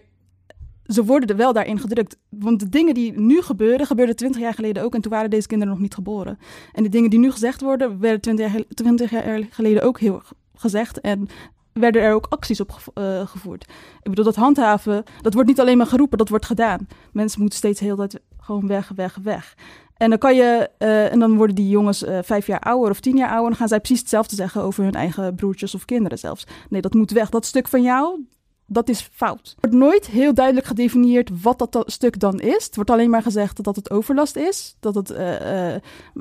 [0.87, 2.16] ze worden er wel daarin gedrukt.
[2.29, 4.94] Want de dingen die nu gebeuren, gebeurden twintig jaar geleden ook.
[4.94, 6.38] En toen waren deze kinderen nog niet geboren.
[6.72, 10.22] En de dingen die nu gezegd worden, werden twintig jaar, 20 jaar geleden ook heel
[10.55, 11.01] gezegd.
[11.01, 11.29] En
[11.72, 13.62] werden er ook acties op uh, gevoerd.
[14.03, 16.87] Ik bedoel, dat handhaven, dat wordt niet alleen maar geroepen, dat wordt gedaan.
[17.12, 19.55] Mensen moeten steeds heel tijd gewoon weg, weg, weg.
[19.96, 23.01] En dan kan je, uh, en dan worden die jongens uh, vijf jaar ouder of
[23.01, 23.44] tien jaar ouder.
[23.44, 26.46] En dan gaan zij precies hetzelfde zeggen over hun eigen broertjes of kinderen zelfs.
[26.68, 27.29] Nee, dat moet weg.
[27.29, 28.27] Dat stuk van jou,
[28.66, 29.48] dat is fout.
[29.48, 32.64] Er wordt nooit heel duidelijk gedefinieerd wat dat, stuk dan is.
[32.64, 34.76] Het wordt alleen maar gezegd dat het overlast is.
[34.81, 35.74] Dat het, uh,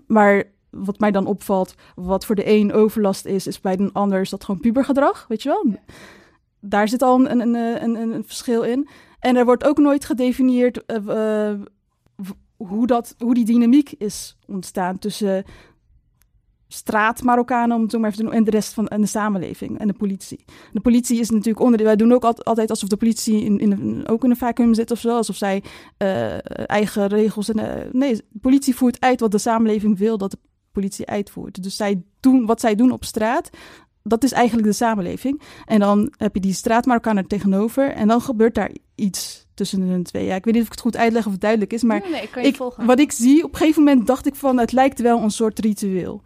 [0.08, 4.22] maar wat mij dan opvalt, wat voor de een overlast is, is bij de ander
[4.22, 5.66] is dat gewoon pubergedrag, weet je wel.
[6.60, 8.88] Daar zit al een, een, een, een, verschil in.
[9.20, 11.54] En er wordt ook nooit gedefinieerd uh,
[12.58, 15.44] hoe, dat, hoe die dynamiek is ontstaan tussen
[16.76, 19.08] straat Marokkanen, om het zo maar even te noemen, en de rest van en de
[19.08, 20.46] samenleving en de politie.
[20.72, 21.88] De politie is natuurlijk onderdeel.
[21.88, 25.00] Wij doen ook altijd alsof de politie in, in ook in een vacuüm zit of
[25.00, 25.64] zo, alsof zij
[25.98, 30.32] uh, eigen regels en uh, nee, de politie voert uit wat de samenleving wil dat
[30.32, 30.38] de
[30.72, 31.64] politie uitvoert.
[31.64, 33.50] Dus zij doen wat zij doen op straat.
[34.04, 35.42] Dat is eigenlijk de samenleving.
[35.66, 37.92] En dan heb je die straat er tegenover.
[37.92, 40.26] En dan gebeurt daar iets tussen hun twee.
[40.26, 41.84] Ja, ik weet niet of ik het goed uitleg of het duidelijk is.
[41.84, 44.60] Maar nee, nee, ik, wat ik zie, op een gegeven moment dacht ik van...
[44.60, 46.22] het lijkt wel een soort ritueel.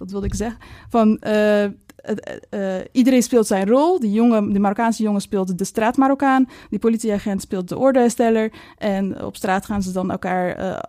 [0.00, 0.58] Dat wilde ik zeggen.
[0.88, 1.20] Van...
[1.26, 4.00] Uh, uh, iedereen speelt zijn rol.
[4.00, 6.48] Die jongen, de Marokkaanse jongen speelt de straat Marokkaan.
[6.70, 8.52] Die politieagent speelt de ordehersteller.
[8.78, 10.80] En op straat gaan ze dan elkaar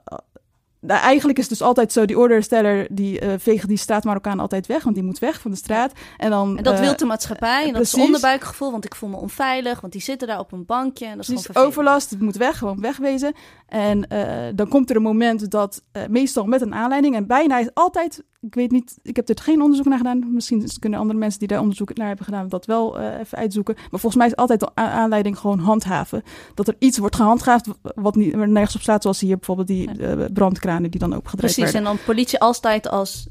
[0.82, 4.39] nou, eigenlijk is het dus altijd zo, die ordersteller die uh, veegt die straat Marokkaan
[4.39, 5.91] altijd weg, want die moet weg van de straat.
[6.17, 9.10] En, dan, en dat uh, wil de maatschappij en dat is onderbuikgevoel, want ik voel
[9.10, 11.06] me onveilig, want die zitten daar op een bankje.
[11.06, 13.34] En dat is gewoon overlast, het moet weg, gewoon wegwezen.
[13.67, 17.74] En uh, dan komt er een moment dat, meestal met een aanleiding, en bijna is
[17.74, 20.34] altijd ik weet niet, ik heb er geen onderzoek naar gedaan.
[20.34, 23.75] Misschien kunnen andere mensen die daar onderzoek naar hebben gedaan dat wel uh, even uitzoeken.
[23.75, 26.23] Maar volgens mij is altijd de aanleiding gewoon handhaven.
[26.54, 30.25] Dat er iets wordt gehandhaafd wat niet, nergens op staat, zoals hier bijvoorbeeld die uh,
[30.34, 33.27] brandkranen die dan opgedraaid Precies, en dan politie altijd als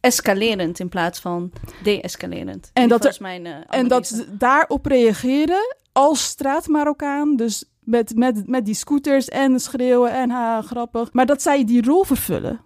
[0.00, 1.52] escalerend in plaats van
[1.82, 2.70] de-escalerend.
[2.72, 8.46] En dat, er, mijn, uh, en dat ze daarop reageren als straat-Marokkaan, dus met, met,
[8.46, 11.12] met die scooters en schreeuwen en ha, grappig.
[11.12, 12.60] Maar dat zij die rol vervullen.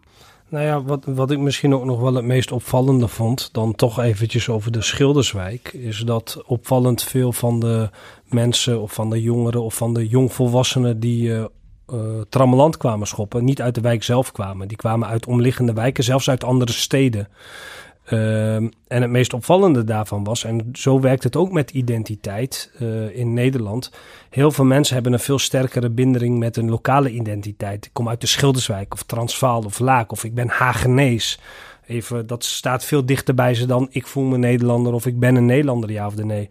[0.48, 4.00] Nou ja, wat, wat ik misschien ook nog wel het meest opvallende vond, dan toch
[4.00, 7.90] eventjes over de Schilderswijk, is dat opvallend veel van de
[8.24, 13.62] mensen of van de jongeren of van de jongvolwassenen die uh, trammeland kwamen schoppen, niet
[13.62, 14.68] uit de wijk zelf kwamen.
[14.68, 17.28] Die kwamen uit omliggende wijken, zelfs uit andere steden.
[18.06, 23.16] Ehm, en het meest opvallende daarvan was, en zo werkt het ook met identiteit uh,
[23.16, 23.92] in Nederland.
[24.30, 27.84] Heel veel mensen hebben een veel sterkere binding met een lokale identiteit.
[27.84, 31.40] Ik kom uit de Schilderswijk of Transvaal of Laak of ik ben Hagenees.
[31.86, 35.34] Even, dat staat veel dichter bij ze dan ik voel me Nederlander of ik ben
[35.34, 36.48] een Nederlander, ja of nee.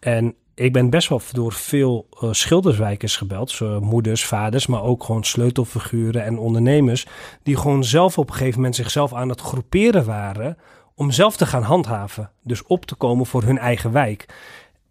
[0.00, 3.50] En ik ben best wel door veel uh, schilderswijkers gebeld.
[3.50, 7.06] zo moeders, vaders, maar ook gewoon sleutelfiguren en ondernemers.
[7.42, 10.56] Die gewoon zelf op een gegeven moment zichzelf aan het groeperen waren.
[10.94, 12.30] Om zelf te gaan handhaven.
[12.42, 14.26] Dus op te komen voor hun eigen wijk.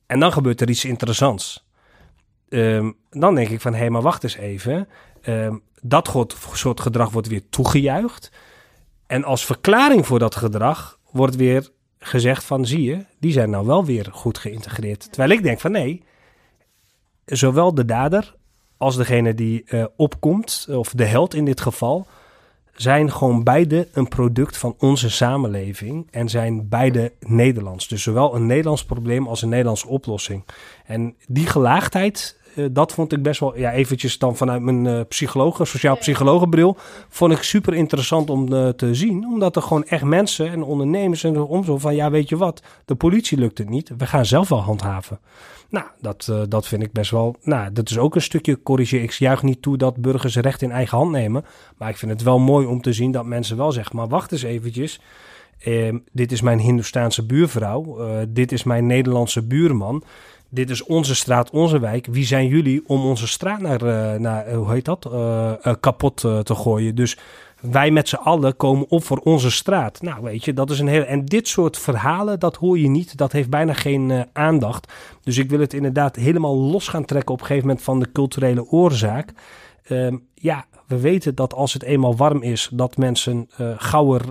[0.06, 1.68] En dan gebeurt er iets interessants.
[2.50, 4.88] Ehm, dan denk ik van, hé, hey, maar wacht eens even.
[5.28, 8.32] Um, dat soort gedrag wordt weer toegejuicht.
[9.08, 13.66] En als verklaring voor dat gedrag wordt weer gezegd van, zie je, die zijn nou
[13.66, 15.12] wel weer goed geïntegreerd.
[15.12, 16.04] Terwijl ik denk van, nee,
[17.26, 18.36] zowel de dader
[18.78, 22.08] als degene die uh, opkomt, of de held in dit geval,
[22.76, 27.88] zijn gewoon beide een product van onze samenleving en zijn beide Nederlands.
[27.88, 30.44] Dus zowel een Nederlands probleem als een Nederlandse oplossing.
[30.86, 32.40] En die gelaagdheid
[32.72, 36.78] dat vond ik best wel, ja, eventjes dan vanuit mijn uh, psychologen, sociaal psychologenbril,
[37.10, 39.26] vond ik super interessant om uh, te zien.
[39.26, 42.64] Omdat er gewoon echt mensen en ondernemers en om zo van, ja, weet je wat,
[42.86, 45.20] de politie lukt het niet, we gaan zelf wel handhaven.
[45.70, 49.02] Nou, dat, dat vind ik best wel, nou, dat is ook een stukje corrigeer.
[49.02, 51.46] Ik juich niet toe dat burgers recht in eigen hand nemen,
[51.78, 54.32] maar ik vind het wel mooi om te zien dat mensen wel zeggen, maar wacht
[54.32, 55.00] eens eventjes.
[55.66, 57.98] Uh, dit is mijn Hindoestaanse buurvrouw.
[58.30, 60.04] Dit is mijn Nederlandse buurman
[60.54, 62.06] dit is onze straat, onze wijk.
[62.06, 66.56] Wie zijn jullie om onze straat naar, uh, naar hoe heet dat, uh, kapot te
[66.56, 66.96] gooien?
[66.96, 67.18] Dus
[67.60, 70.02] wij met z'n allen komen op voor onze straat.
[70.02, 71.04] Nou, weet je, dat is een heel.
[71.04, 73.18] En dit soort verhalen, dat hoor je niet.
[73.18, 74.94] Dat heeft bijna geen aandacht.
[75.24, 78.12] Dus ik wil het inderdaad helemaal los gaan trekken op een gegeven moment van de
[78.12, 79.34] culturele oorzaak.
[79.84, 84.22] Ehm, ja, we weten dat als het eenmaal warm is, dat mensen uh, gauwer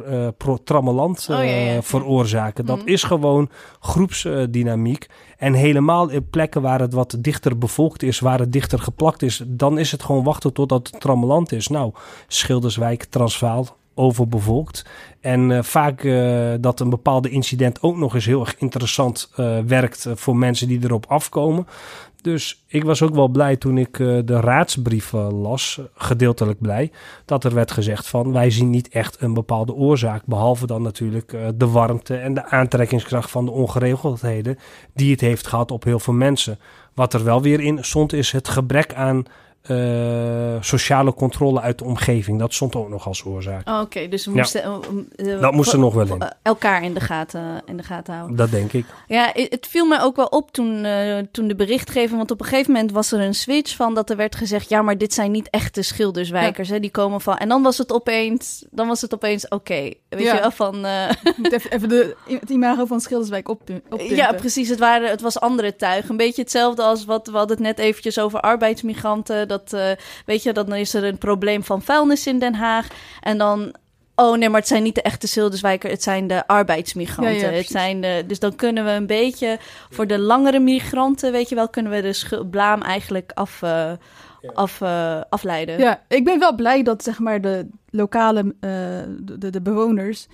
[0.46, 2.66] uh, trammeland uh, oh, veroorzaken.
[2.66, 2.86] Dat mm.
[2.86, 5.06] is gewoon groepsdynamiek.
[5.38, 9.42] en helemaal in plekken waar het wat dichter bevolkt is, waar het dichter geplakt is,
[9.46, 11.68] dan is het gewoon wachten totdat het trammeland is.
[11.68, 11.92] Nou,
[12.26, 14.84] Schilderswijk, Transvaal, overbevolkt.
[15.20, 19.58] En uh, vaak uh, dat een bepaalde incident ook nog eens heel erg interessant uh,
[19.58, 21.66] werkt voor mensen die erop afkomen.
[22.22, 26.90] Dus ik was ook wel blij toen ik uh, de raadsbrief las, gedeeltelijk blij,
[27.24, 31.32] dat er werd gezegd van wij zien niet echt een bepaalde oorzaak, behalve dan natuurlijk
[31.32, 34.58] uh, de warmte en de aantrekkingskracht van de ongeregeldheden
[34.94, 36.58] die het heeft gehad op heel veel mensen.
[36.94, 39.24] Wat er wel weer in stond is het gebrek aan
[39.70, 42.38] uh, sociale controle uit de omgeving.
[42.38, 43.68] Dat stond ook nog als oorzaak.
[43.68, 44.60] Oh, Oké, dus we moesten...
[44.60, 44.78] Ja.
[45.16, 46.22] Uh, dat moest er nog wel in.
[46.42, 48.36] Elkaar in de, gaten, in de gaten houden.
[48.36, 48.86] Dat denk ik.
[49.06, 52.16] Ja, het viel mij ook wel op toen, uh, toen de berichtgeving...
[52.16, 54.68] Want op een gegeven moment was er een switch van dat er werd gezegd...
[54.68, 56.68] Ja, maar dit zijn niet echte schilderswijkers.
[56.68, 56.74] Ja.
[56.74, 56.80] Hè?
[56.80, 57.36] Die komen van...
[57.36, 58.64] En dan was het opeens...
[58.70, 59.54] Dan was het opeens oké.
[59.54, 60.00] Okay.
[60.08, 60.34] Weet ja.
[60.34, 60.84] je wel, van...
[61.42, 63.60] even, even de, het imago van Schilderswijk op,
[63.98, 64.68] Ja, precies.
[64.68, 66.08] Het, waren, het was andere tuig.
[66.08, 69.90] Een beetje hetzelfde als wat we hadden het net eventjes over arbeidsmigranten dat, uh,
[70.26, 72.86] weet je, dan is er een probleem van vuilnis in Den Haag.
[73.20, 73.74] En dan
[74.14, 77.34] Oh nee, maar het zijn niet de echte Schilderswijker, het zijn de arbeidsmigranten.
[77.34, 79.58] Ja, ja, het zijn de, dus dan kunnen we een beetje
[79.90, 83.98] voor de langere migranten, weet je wel, kunnen we de blaam eigenlijk af, uh, ja.
[84.54, 85.78] af, uh, afleiden.
[85.78, 88.50] Ja, ik ben wel blij dat zeg maar de lokale, uh,
[89.20, 90.26] de, de bewoners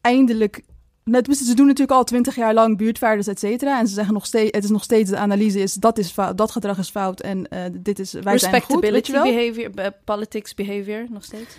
[0.00, 0.62] eindelijk
[1.08, 3.78] Net, ze doen natuurlijk al twintig jaar lang buurtvaarders, et cetera.
[3.78, 6.38] En ze zeggen nog steeds, het is nog steeds de analyse is dat is fout,
[6.38, 9.22] dat gedrag is fout en uh, dit is wij zijn goed, wel.
[9.22, 9.70] behavior,
[10.04, 11.56] politics behavior nog steeds.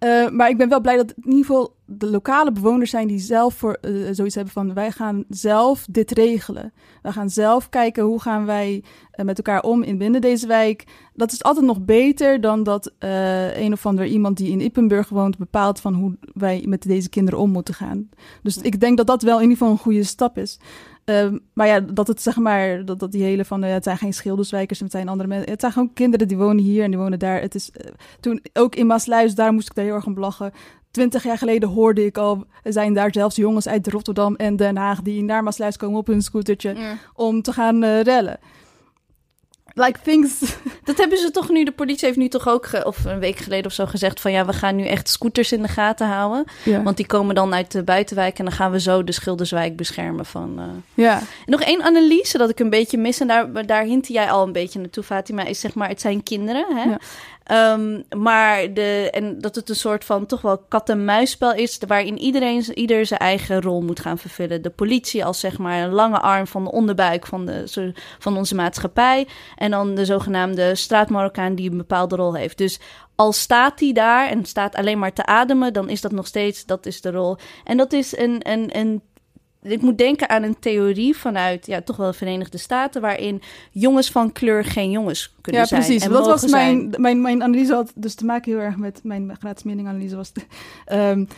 [0.00, 3.18] Uh, maar ik ben wel blij dat in ieder geval de lokale bewoners zijn die
[3.18, 6.72] zelf voor uh, zoiets hebben van wij gaan zelf dit regelen.
[7.02, 8.82] We gaan zelf kijken hoe gaan wij
[9.16, 10.84] uh, met elkaar om in binnen deze wijk.
[11.14, 12.92] Dat is altijd nog beter dan dat
[13.54, 17.40] een of ander iemand die in Ippenburg woont bepaalt van hoe wij met deze kinderen
[17.40, 18.08] om moeten gaan.
[18.42, 20.58] Dus ik denk dat dat wel in ieder geval een goede stap is.
[21.04, 23.98] Um, maar ja, dat het zeg maar, dat, dat die hele van, uh, het zijn
[23.98, 25.50] geen schilderswijkers, het zijn andere mensen.
[25.50, 27.40] Het zijn gewoon kinderen die wonen hier en die wonen daar.
[27.40, 27.70] Het is,
[28.20, 30.52] toen ook in Maasluis, daar moest ik daar heel erg om lachen.
[30.94, 34.76] Twintig jaar geleden hoorde ik al, er zijn daar zelfs jongens uit Rotterdam en Den
[34.76, 36.98] Haag die naar Maasluis komen op hun scootertje mm.
[37.14, 38.38] om te gaan uh, rellen
[39.74, 40.40] like things.
[40.84, 43.66] Dat hebben ze toch nu, de politie heeft nu toch ook, of een week geleden
[43.66, 46.44] of zo gezegd van ja, we gaan nu echt scooters in de gaten houden.
[46.64, 46.82] Ja.
[46.82, 50.26] Want die komen dan uit de buitenwijk en dan gaan we zo de Schilderswijk beschermen
[50.26, 50.54] van.
[50.58, 50.64] Uh...
[50.94, 51.18] Ja.
[51.18, 54.46] En nog één analyse dat ik een beetje mis en daar, daar hint jij al
[54.46, 56.66] een beetje naartoe, Fatima, is zeg maar, het zijn kinderen.
[56.76, 56.82] Hè?
[56.82, 56.98] Ja.
[57.52, 62.78] Um, maar de, en dat het een soort van toch wel kat-en-muisspel is, waarin iedereen
[62.78, 64.62] ieder zijn eigen rol moet gaan vervullen.
[64.62, 68.54] De politie als zeg maar een lange arm van de onderbuik van, de, van onze
[68.54, 69.26] maatschappij.
[69.56, 72.58] En dan de zogenaamde straatmarokkaan die een bepaalde rol heeft.
[72.58, 72.80] Dus
[73.14, 76.66] al staat hij daar en staat alleen maar te ademen, dan is dat nog steeds,
[76.66, 77.36] dat is de rol.
[77.64, 79.02] En dat is een, een, een
[79.72, 84.10] ik moet denken aan een theorie vanuit ja, toch wel de Verenigde Staten, waarin jongens
[84.10, 85.80] van kleur geen jongens kunnen zijn.
[85.80, 86.08] Ja, precies.
[86.08, 89.62] dat was mijn, mijn, mijn analyse had dus te maken heel erg met mijn gratis
[89.62, 90.32] meninganalyse was.
[90.92, 91.28] um,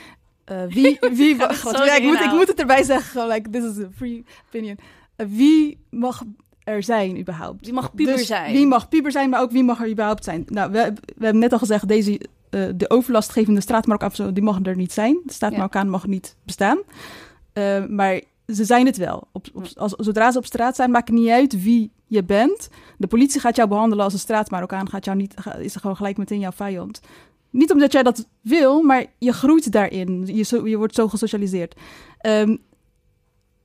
[0.53, 3.89] uh, wie, wie ja, ik, moet, ik moet het erbij zeggen, like, this is a
[3.97, 4.79] free opinion.
[5.17, 6.23] Uh, wie mag
[6.65, 7.65] er zijn überhaupt.
[7.65, 8.53] Wie mag puber Dus zijn?
[8.53, 10.45] Wie mag puber zijn, maar ook wie mag er überhaupt zijn.
[10.47, 13.61] Nou, we, we hebben net al gezegd, deze, eh, de overlastgevende
[14.13, 15.21] zo, die mogen er niet zijn.
[15.25, 16.79] De straatmarokkaan mag niet bestaan.
[17.57, 19.29] Eh, maar ze zijn het wel.
[19.33, 22.69] Op, op, als, zodra ze op straat zijn, maakt het niet uit wie je bent.
[22.99, 26.17] De politie gaat jou behandelen als een straatmarokkaan, gaat jou niet, is er gewoon gelijk
[26.17, 27.01] meteen jouw vijand.
[27.51, 30.27] Niet omdat jij dat wil, maar je groeit daarin.
[30.27, 31.75] Je, zo- je wordt zo gesocialiseerd.
[32.19, 32.57] Ehm,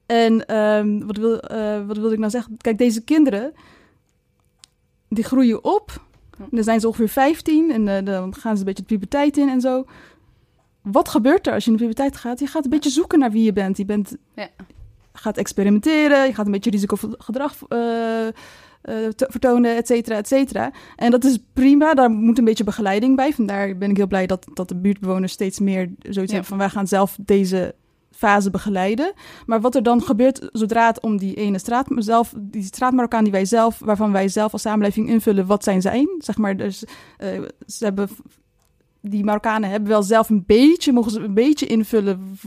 [0.06, 2.58] en ehm, wat, wil, eh, wat wilde ik nou zeggen?
[2.58, 3.54] Kijk, deze kinderen,
[5.10, 6.02] die groeien op.
[6.38, 9.38] En dan zijn ze ongeveer 15 en eh, dan gaan ze een beetje de puberteit
[9.38, 9.86] in en zo.
[10.82, 12.40] Wat gebeurt er als je in de puberteit gaat?
[12.40, 13.78] Je gaat een beetje zoeken naar wie je bent.
[13.78, 14.50] Je bent, Ja.
[15.14, 18.34] gaat experimenteren, je gaat een beetje risicovol gedrag eh, eh,
[19.18, 20.72] vertonen, et cetera, et cetera.
[20.96, 23.34] En dat is prima, daar moet een beetje begeleiding bij.
[23.34, 26.24] Vandaar ben ik heel blij dat, dat de buurtbewoners steeds meer zoiets Ja.
[26.24, 26.58] hebben van...
[26.58, 27.76] wij gaan zelf deze
[28.12, 29.14] fase begeleiden.
[29.46, 33.32] Maar wat er dan gebeurt zodra het om die ene straat, zelf, die straatmarokkaan die
[33.32, 36.08] wij zelf, waarvan wij zelf als samenleving invullen, wat zijn zijn?
[36.18, 36.84] Zeg maar, dus
[37.18, 38.10] eh, ze hebben,
[39.02, 42.38] die Marokkanen hebben wel zelf een beetje, mogen ze een beetje invullen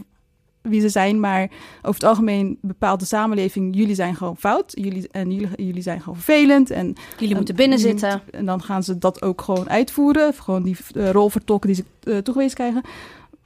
[0.62, 5.08] wie ze zijn, maar over het algemeen bepaalt de samenleving, jullie zijn gewoon fout, jullie,
[5.10, 8.22] en jullie, jullie zijn gewoon vervelend en Jullie moeten binnen zitten.
[8.30, 10.34] en dan gaan ze dat ook gewoon uitvoeren.
[10.34, 12.82] Gewoon die eh, rol vertolken die ze eh, toegewezen krijgen.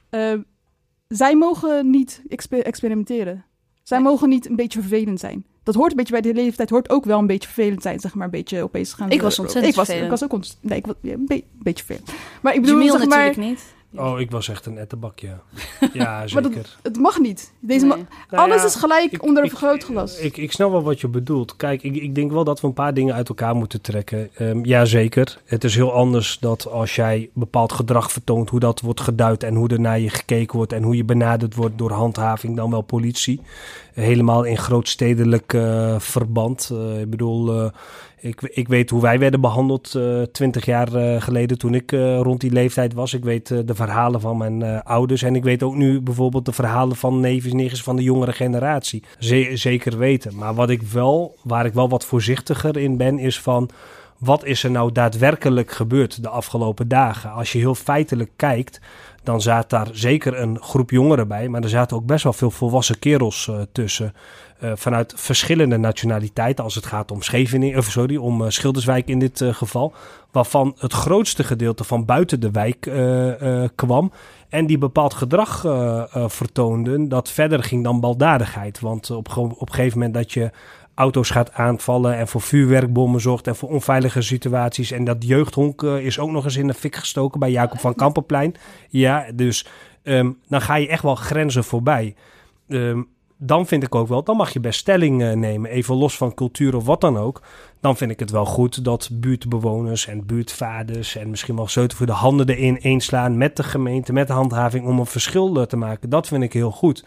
[0.09, 0.33] Eh,
[1.07, 3.45] zij mogen niet exper- experimenteren.
[3.83, 4.07] Zij Nee.
[4.07, 5.45] mogen niet een beetje vervelend zijn.
[5.71, 8.13] Dat hoort een beetje bij de leeftijd, hoort ook wel een beetje vervelend zijn, zeg
[8.15, 8.25] maar.
[8.25, 9.09] Een beetje opeens gaan.
[9.09, 10.13] Ik was ontzettend ik was, vervelend.
[10.13, 10.69] Ik was ook ontzettend.
[10.69, 12.11] Nee, ik was ja, een, be- een beetje vervelend.
[12.41, 13.63] Maar ik bedoel, Jamil zeg maar, natuurlijk niet.
[13.95, 15.39] Oh, ik was echt een ettenbak, ja.
[15.93, 16.51] Ja, Maar zeker.
[16.51, 17.53] dat- het mag niet.
[17.59, 17.95] Deze ma-.
[17.95, 20.17] Nou alles ja, is gelijk ik- onder een ik- vergrootglas.
[20.19, 21.55] Ik, ik snap wel wat je bedoelt.
[21.55, 24.29] Kijk, ik, ik denk wel dat we een paar dingen uit elkaar moeten trekken.
[24.35, 25.37] Ehm ja, zeker.
[25.45, 29.55] Het is heel anders dat als jij bepaald gedrag vertoont, hoe dat wordt geduid en
[29.55, 32.81] hoe er naar je gekeken wordt en hoe je benaderd wordt door handhaving, dan wel
[32.81, 33.41] politie.
[33.93, 36.69] Helemaal in grootstedelijk eh, verband.
[36.73, 37.69] Eh, ik bedoel, eh,
[38.21, 39.95] ik, ik weet hoe wij werden behandeld
[40.31, 43.13] twintig jaar eh, geleden toen ik eh, rond die leeftijd was.
[43.13, 46.45] Ik weet eh, de verhalen van mijn eh, ouders en ik weet ook nu bijvoorbeeld
[46.45, 49.03] de verhalen van en nichtjes van de jongere generatie.
[49.19, 50.35] Ze- zeker weten.
[50.35, 53.69] Maar wat ik wel, waar ik wel wat voorzichtiger in ben, is van
[54.17, 57.31] wat is er nou daadwerkelijk gebeurd de afgelopen dagen?
[57.31, 58.79] Als je heel feitelijk kijkt,
[59.23, 62.51] dan zat daar zeker een groep jongeren bij, maar er zaten ook best wel veel
[62.51, 64.13] volwassen kerels eh, tussen.
[64.59, 69.19] Eh, vanuit verschillende nationaliteiten, als het gaat om Scheveningen, of sorry, om eh, Schilderswijk in
[69.19, 69.93] dit eh, geval.
[70.31, 74.11] Waarvan het grootste gedeelte van buiten de wijk eh, eh, kwam.
[74.49, 78.79] En die bepaald gedrag eh, eh, vertoonden dat verder ging dan baldadigheid.
[78.79, 80.51] Want op, op een gegeven moment dat je
[80.93, 84.91] auto's gaat aanvallen en voor vuurwerkbommen zorgt en voor onveilige situaties.
[84.91, 87.95] En dat jeugdhonk eh, is ook nog eens in de fik gestoken bij Jacob van
[87.95, 88.55] Kampenplein.
[88.89, 89.65] Ja, dus
[90.03, 92.15] ehm, dan ga je echt wel grenzen voorbij.
[92.67, 93.01] Ehm,
[93.41, 96.33] dan vind ik ook wel, dan mag je best stelling eh, nemen, even los van
[96.33, 97.41] cultuur of wat dan ook.
[97.79, 101.67] Dan vind ik het wel goed dat buurtbewoners en buurtvaders en misschien wel
[102.05, 105.65] de handen erin één slaan met de gemeente, met de handhaving om een verschil eh,
[105.65, 106.09] te maken.
[106.09, 107.05] Dat vind ik heel goed.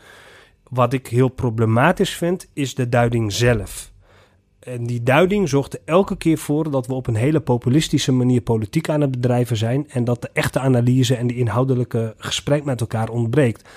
[0.68, 3.90] Wat ik heel problematisch vind, is de duiding zelf.
[4.58, 8.40] En die duiding zorgt er elke keer voor dat we op een hele populistische manier
[8.40, 9.90] politiek aan het bedrijven zijn.
[9.90, 13.68] En dat de echte analyse en die inhoudelijke gesprek met elkaar ontbreekt.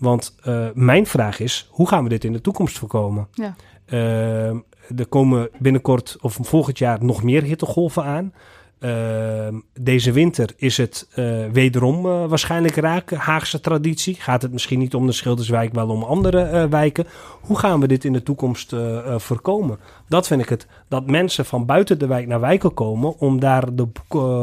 [0.00, 3.28] Want eh, mijn vraag is, hoe gaan we dit in de toekomst voorkomen?
[3.32, 3.56] Ja.
[3.84, 4.48] Eh,
[4.96, 8.32] er komen binnenkort of volgend jaar nog meer hittegolven aan.
[8.80, 9.48] Eh,
[9.80, 13.10] deze winter is het eh, wederom eh, waarschijnlijk raak.
[13.10, 14.14] Haagse traditie.
[14.14, 17.06] Gaat het misschien niet om de Schilderswijk, wel om andere wijken.
[17.40, 18.74] Hoe gaan we dit in de toekomst
[19.16, 19.78] voorkomen?
[20.08, 20.66] Dat vind ik het.
[20.88, 23.88] Dat mensen van buiten de wijk naar wijken komen om daar de,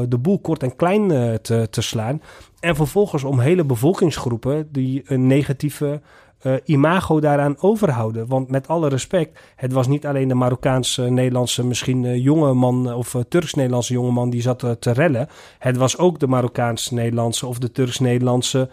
[0.09, 1.07] de boel kort en klein
[1.41, 2.21] te, te slaan.
[2.59, 6.01] En vervolgens om hele bevolkingsgroepen die een negatieve
[6.37, 8.27] eh, imago daaraan overhouden.
[8.27, 12.93] Want met alle respect, het was niet alleen de Marokkaanse, Nederlandse, misschien eh, jonge man
[12.93, 15.27] of eh, Turks-Nederlandse jongeman die zat te rellen.
[15.59, 18.69] Het was ook de Marokkaans-Nederlandse of de Turks-Nederlandse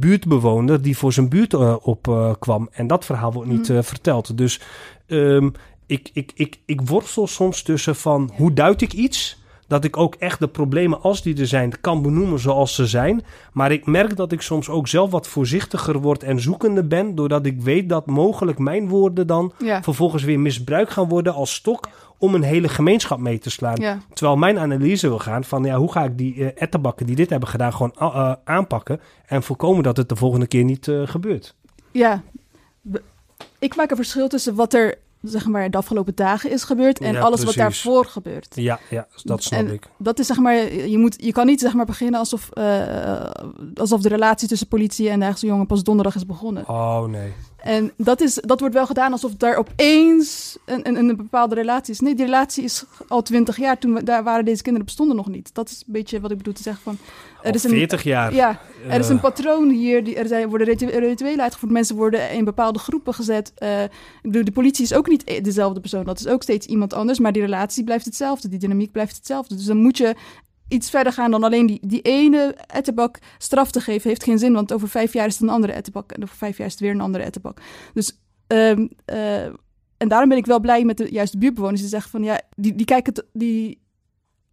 [0.00, 2.68] buurtbewoner die voor zijn buurt opkwam.
[2.72, 4.36] en dat verhaal wordt niet eh, verteld.
[4.36, 4.60] Dus
[5.06, 5.48] ehm,
[5.86, 9.39] ik, ik, ik, ik worstel soms tussen van hoe duid ik iets
[9.70, 13.24] dat ik ook echt de problemen als die er zijn kan benoemen zoals ze zijn.
[13.52, 17.14] Maar ik merk dat ik soms ook zelf wat voorzichtiger word en zoekende ben.
[17.14, 19.82] Doordat ik weet dat mogelijk mijn woorden dan Ja.
[19.82, 23.76] vervolgens weer misbruikt gaan worden als stok om een hele gemeenschap mee te slaan.
[23.80, 23.98] Ja.
[24.12, 27.30] Terwijl mijn analyse wil gaan van ja, hoe ga ik die eh ettenbakken die dit
[27.30, 29.00] hebben gedaan gewoon a- eh, aanpakken.
[29.26, 31.54] En voorkomen dat het de volgende keer niet eh, gebeurt.
[31.92, 32.22] Ja,
[33.58, 37.12] ik maak een verschil tussen wat er zeg maar de afgelopen dagen is gebeurd en
[37.12, 38.54] Ja, alles wat daarvoor gebeurt.
[38.54, 39.88] Ja, ja dat snap En ik.
[39.98, 43.30] Dat is zeg maar, je, moet, je kan niet zeg maar beginnen alsof, eh,
[43.74, 46.68] alsof de relatie tussen politie en de Haagse jongen pas donderdag is begonnen.
[46.68, 47.32] Oh nee.
[47.62, 51.92] En dat, is, dat wordt wel gedaan alsof daar opeens een, een, een bepaalde relatie
[51.92, 52.00] is.
[52.00, 53.78] Nee, die relatie is al twintig jaar.
[53.78, 55.54] Toen we, daar waren deze kinderen bestonden nog niet.
[55.54, 56.98] Dat is een beetje wat ik bedoel te zeggen van...
[57.42, 58.34] Er is een, 40 jaar.
[58.34, 60.04] Ja, er is een patroon hier.
[60.04, 61.72] Die, er zijn, worden rituelen uitgevoerd.
[61.72, 63.52] Mensen worden in bepaalde groepen gezet.
[63.58, 63.90] Uh, ik
[64.22, 66.04] bedoel, de politie is ook niet dezelfde persoon.
[66.04, 67.18] Dat is ook steeds iemand anders.
[67.18, 68.48] Maar die relatie blijft hetzelfde.
[68.48, 69.54] Die dynamiek blijft hetzelfde.
[69.54, 70.14] Dus dan moet je
[70.70, 74.52] iets verder gaan dan alleen die, die ene ettenbak straf te geven, heeft geen zin.
[74.52, 76.12] Want over vijf jaar is het een andere ettenbak.
[76.12, 77.60] En over vijf jaar is het weer een andere ettenbak.
[77.94, 79.44] Dus, um, uh,
[79.96, 81.80] en daarom ben ik wel blij met de, juist de buurtbewoners.
[81.80, 83.80] Die zeggen van ja, die, die kijken, die,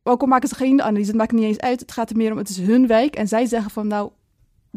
[0.04, 1.80] ook al maken ze geen analyse, het maakt niet eens uit.
[1.80, 3.16] Het gaat er meer om, het is hun wijk.
[3.16, 4.12] En zij zeggen van nou,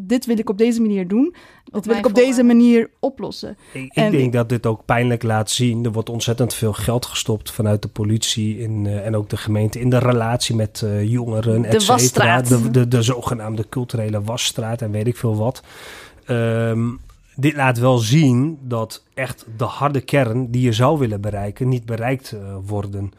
[0.00, 1.34] dit wil ik op deze manier doen.
[1.64, 3.56] Dat wil ik op deze manier oplossen.
[3.72, 5.84] Ik, ik denk dat dit ook pijnlijk laat zien.
[5.84, 9.80] Er wordt ontzettend veel geld gestopt vanuit de politie in, uh, en ook de gemeente
[9.80, 12.42] in de relatie met uh, jongeren, et cetera.
[12.42, 15.62] De, de, de, zogenaamde culturele wasstraat en weet ik veel wat.
[16.26, 17.00] Um,
[17.36, 21.86] dit laat wel zien dat echt de harde kern die je zou willen bereiken, niet
[21.86, 23.12] bereikt uh, worden.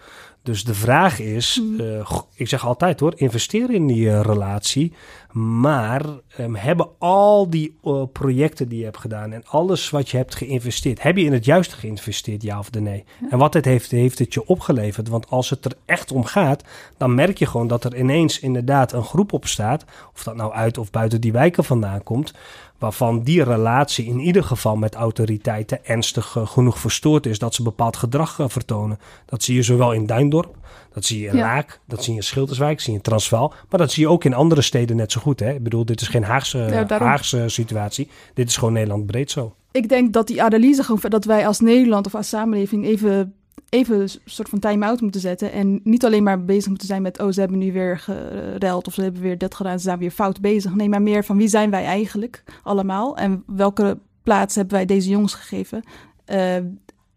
[0.43, 4.93] Dus de vraag is, uh, ik zeg altijd hoor, investeer in die uh, relatie.
[5.31, 6.05] Maar
[6.39, 10.35] um, hebben al die uh, projecten die je hebt gedaan en alles wat je hebt
[10.35, 13.03] geïnvesteerd, heb je in het juiste geïnvesteerd, ja of nee?
[13.21, 13.29] Ja.
[13.29, 15.07] En wat het heeft, heeft het je opgeleverd?
[15.07, 16.63] Want als het er echt om gaat,
[16.97, 20.53] dan merk je gewoon dat er ineens inderdaad een groep op staat, of dat nou
[20.53, 22.33] uit of buiten die wijken vandaan komt,
[22.77, 27.63] waarvan die relatie in ieder geval met autoriteiten ernstig uh, genoeg verstoord is dat ze
[27.63, 28.99] bepaald gedrag uh, vertonen.
[29.25, 30.55] Dat zie je zowel in Duindorp,
[30.93, 31.35] dat zie je in.
[31.35, 34.09] Laak, dat zie je in Schilderswijk, dat zie je in Transvaal, maar dat zie je
[34.09, 35.39] ook in andere steden net zo goed.
[35.39, 35.53] Hè?
[35.53, 39.55] Ik bedoel, dit is geen Haagse, Haagse situatie, dit is gewoon Nederland breed zo.
[39.71, 43.33] Ik denk dat die analyse gewoon dat wij als Nederland of als samenleving even
[43.71, 45.51] even een soort van time-out moeten zetten.
[45.51, 47.19] En niet alleen maar bezig moeten zijn met...
[47.19, 49.79] oh, ze hebben nu weer gereld of ze hebben weer dat gedaan...
[49.79, 50.75] ze zijn weer fout bezig.
[50.75, 53.17] Nee, maar meer van wie zijn wij eigenlijk allemaal?
[53.17, 55.83] En welke plaats hebben wij deze jongens gegeven?
[56.27, 56.55] Uh,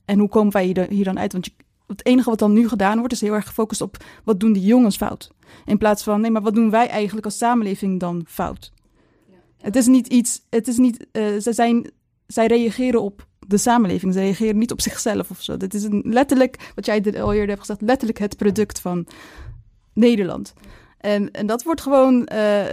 [0.05, 1.33] en hoe komen wij hier, dan uit?
[1.33, 1.53] Want je,
[1.87, 3.13] het enige wat dan nu gedaan wordt...
[3.13, 5.31] is heel erg gefocust op wat doen die jongens fout.
[5.65, 8.73] In plaats van, nee, maar wat doen wij eigenlijk als samenleving dan fout?
[9.27, 9.35] Ja.
[9.61, 10.43] Het is niet iets...
[10.51, 11.07] Het is niet...
[11.13, 11.91] Uh, ze zijn,
[12.27, 14.13] zij reageren op de samenleving.
[14.13, 15.57] Ze reageren niet op zichzelf of zo.
[15.57, 19.07] Dit is een, letterlijk, wat jij al eerder hebt gezegd, letterlijk het product van
[19.93, 20.55] Nederland.
[20.99, 22.21] En, en dat wordt gewoon, uh,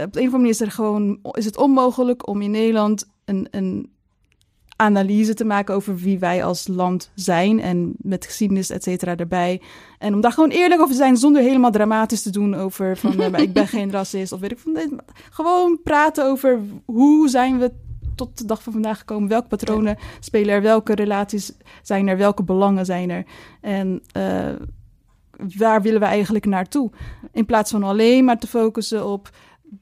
[0.04, 3.10] op de een of andere manier is, er gewoon, is het onmogelijk om in Nederland
[3.24, 3.91] een, een
[4.82, 9.60] analyse te maken over wie wij als land zijn en met geschiedenis, et cetera, erbij.
[9.98, 13.20] En om daar gewoon eerlijk over te zijn, zonder helemaal dramatisch te doen over van
[13.20, 15.00] uh, ik ben geen racist of weet ik van.
[15.30, 17.72] Gewoon praten over hoe zijn we
[18.14, 19.28] tot de dag van vandaag gekomen?
[19.28, 20.62] Welke patronen spelen er?
[20.62, 21.52] Welke relaties
[21.82, 22.16] zijn er?
[22.16, 23.24] Welke belangen zijn er?
[23.60, 24.48] En uh,
[25.56, 26.90] waar willen we eigenlijk naartoe?
[27.32, 29.30] In plaats van alleen maar te focussen op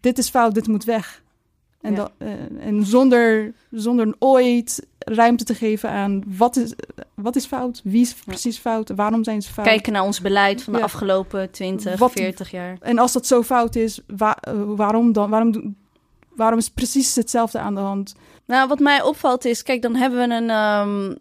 [0.01, 1.23] dit is fout, dit moet weg.
[1.81, 1.97] En, ja.
[1.97, 2.29] dat, uh,
[2.59, 6.73] en zonder, zonder ooit ruimte te geven aan wat is,
[7.15, 9.67] wat is fout, wie is precies fout, waarom zijn ze fout.
[9.67, 10.85] Kijken naar ons beleid van de ja.
[10.85, 12.77] afgelopen 20, wat, 40 jaar.
[12.81, 15.31] En als dat zo fout is, waar, uh, waarom dan?
[15.31, 15.77] Waarom
[16.41, 18.15] waarom is precies hetzelfde aan de hand?
[18.45, 20.51] Nou, wat mij opvalt is, kijk, dan hebben we een.
[20.51, 21.19] Um,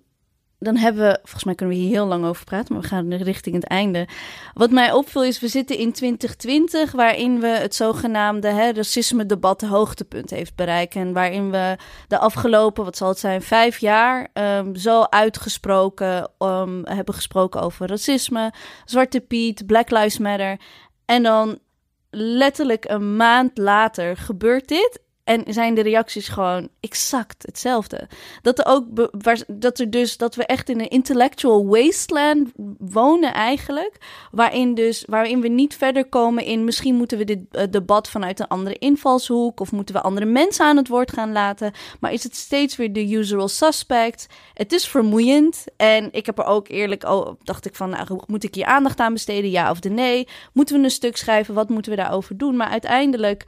[0.59, 3.13] dan hebben we, volgens mij kunnen we hier heel lang over praten, maar we gaan
[3.13, 4.07] richting het einde.
[4.53, 9.67] Wat mij opviel is, we zitten in 2020, waarin we het zogenaamde hè, racisme-debat de
[9.67, 10.95] hoogtepunt heeft bereikt.
[10.95, 16.81] En waarin we de afgelopen, wat zal het zijn, vijf jaar um, zo uitgesproken um,
[16.85, 18.53] hebben gesproken over racisme,
[18.85, 20.59] Zwarte Piet, Black Lives Matter.
[21.05, 21.59] En dan
[22.09, 25.01] letterlijk een maand later gebeurt dit.
[25.29, 28.07] En zijn de reacties gewoon exact hetzelfde.
[28.41, 28.85] Dat er ook
[29.47, 33.97] dat er dus dat we echt in een intellectual wasteland wonen eigenlijk.
[34.31, 38.39] Waarin dus waarin we niet verder komen in misschien moeten we dit uh, debat vanuit
[38.39, 39.59] een andere invalshoek.
[39.59, 41.71] Of moeten we andere mensen aan het woord gaan laten.
[41.99, 44.27] Maar is het steeds weer de usual suspect.
[44.53, 45.65] Het is vermoeiend.
[45.77, 48.99] En ik heb er ook eerlijk, oh, dacht ik van, nou, moet ik hier aandacht
[48.99, 49.49] aan besteden?
[49.49, 50.27] Ja of de nee?
[50.53, 51.53] Moeten we een stuk schrijven?
[51.53, 52.55] Wat moeten we daarover doen?
[52.55, 53.45] Maar uiteindelijk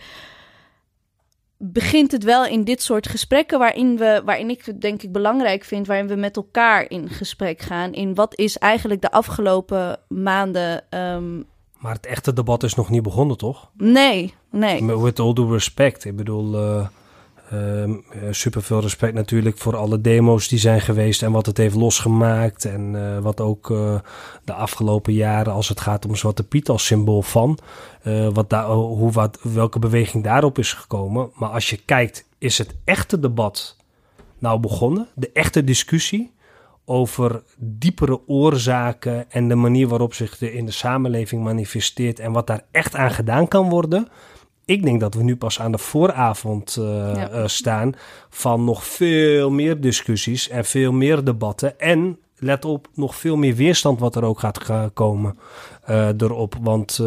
[1.62, 5.64] begint het wel in dit soort gesprekken waarin we, waarin ik het denk ik belangrijk
[5.64, 7.94] vind, waarin we met elkaar in gesprek gaan.
[7.94, 10.84] In wat is eigenlijk de afgelopen maanden.
[10.90, 11.46] Um...
[11.78, 13.70] Maar het echte debat is nog niet begonnen, toch?
[13.78, 14.98] Nee, nee.
[14.98, 16.06] With all due respect.
[16.06, 16.88] Ik bedoel, uh,
[17.54, 17.96] uh,
[18.32, 22.66] super veel respect natuurlijk voor alle demo's die zijn geweest en wat het heeft losgemaakt.
[22.66, 24.00] En uh, wat ook uh,
[24.44, 27.58] de afgelopen jaren, als het gaat om Zwarte Piet als symbool van,
[28.04, 31.30] uh, wat daar, hoe, wat, welke beweging daarop is gekomen.
[31.36, 33.78] Maar als je kijkt, is het echte debat
[34.40, 35.08] nou begonnen?
[35.16, 36.32] De echte discussie
[36.86, 42.48] over diepere oorzaken en de manier waarop zich de, in de samenleving manifesteert en wat
[42.48, 44.08] daar echt aan gedaan kan worden
[44.72, 47.32] ik denk dat we nu pas aan de vooravond uh, ja.
[47.32, 47.94] uh, staan
[48.30, 51.80] van nog veel meer discussies en veel meer debatten.
[51.80, 55.38] En let op, nog veel meer weerstand wat er ook gaat komen
[55.90, 56.56] uh, erop.
[56.62, 57.00] Want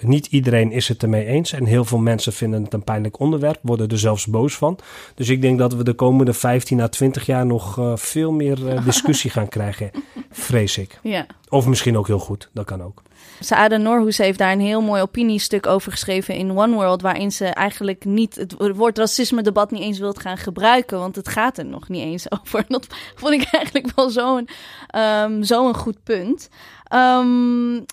[0.00, 1.52] niet iedereen is het ermee eens.
[1.52, 4.78] En heel veel mensen vinden het een pijnlijk onderwerp, worden er zelfs boos van.
[5.14, 9.30] Dus ik denk dat we de komende 15 à 20 jaar nog veel meer discussie
[9.36, 9.90] gaan krijgen.
[10.30, 10.98] Vrees ik.
[11.02, 11.26] Ja.
[11.48, 13.02] Of misschien ook heel goed, dat kan ook.
[13.40, 17.46] Saada Norhoes heeft daar een heel mooi opiniestuk over geschreven in One World, waarin ze
[17.46, 21.88] eigenlijk niet het woord racisme-debat niet eens wilt gaan gebruiken, want het gaat er nog
[21.88, 22.64] niet eens over.
[22.68, 24.48] Dat vond ik eigenlijk wel zo'n
[24.96, 26.48] um, zo'n goed punt.
[26.94, 27.84] Um,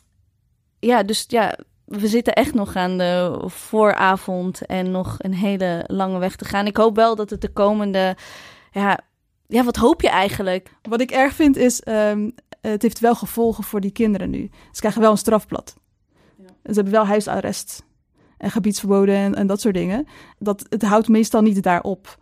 [0.80, 6.20] ja, dus ja, we zitten echt nog aan de vooravond en nog een hele lange
[6.20, 6.68] weg te gaan.
[6.68, 8.16] Ik hoop wel dat het de komende,
[8.72, 9.00] ja,
[9.48, 10.70] ja wat hoop je eigenlijk?
[10.82, 12.34] Wat ik erg vind is, um,
[12.70, 14.50] het heeft wel gevolgen voor die kinderen nu.
[14.72, 15.76] Ze krijgen wel een strafblad.
[16.38, 16.46] Ja.
[16.46, 17.86] Ze hebben wel huisarrest
[18.38, 20.08] en gebiedsverboden en, en, dat soort dingen.
[20.40, 22.18] Dat, het houdt meestal niet daarop.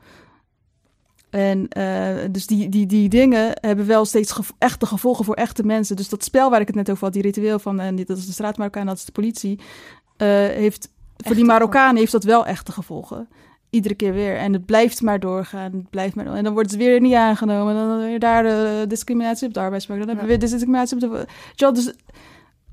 [1.29, 5.63] En uh, dus die, die, die dingen hebben wel steeds gevo echte gevolgen voor echte
[5.63, 5.95] mensen.
[5.95, 8.25] Dus dat spel waar ik het net over had, die ritueel van, en dat is
[8.25, 12.45] de straat Marokkaan, dat is de politie, uh, heeft, voor die Marokkanen heeft dat wel
[12.45, 13.27] echte gevolgen.
[13.75, 14.37] Iedere keer weer.
[14.37, 15.71] En het blijft maar doorgaan.
[15.71, 17.75] Het blijft maar En dan wordt het weer niet aangenomen.
[17.75, 20.05] En dan weer daar de discriminatie op de arbeidsmarkt.
[20.05, 21.25] Dan hebben we weer discriminatie op de...
[21.55, 21.93] Ja, dus,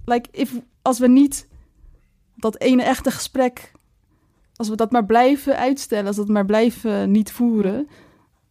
[0.04, 1.48] like, if, als we niet
[2.36, 3.72] dat ene echte gesprek...
[4.56, 7.88] Als we dat maar blijven uitstellen, als we dat maar blijven niet voeren...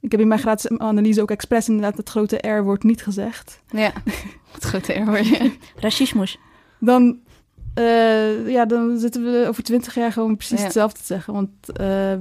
[0.01, 3.61] Ik heb in mijn gratis analyse ook expres inderdaad het grote R-woord niet gezegd.
[3.67, 3.91] Ja,
[4.51, 5.27] het grote R-woord.
[5.27, 5.49] Ja.
[5.75, 6.39] Racismus.
[6.79, 7.19] Dan,
[7.75, 10.63] uh, ja, dan zitten we over twintig jaar gewoon precies ja.
[10.63, 11.33] hetzelfde te zeggen.
[11.33, 11.49] Want
[11.81, 12.11] uh,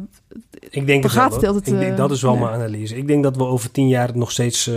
[0.70, 2.40] ik denk het gaat wel, het ik denk, Dat is wel nee.
[2.40, 2.96] mijn analyse.
[2.96, 4.70] Ik denk dat we over tien jaar nog steeds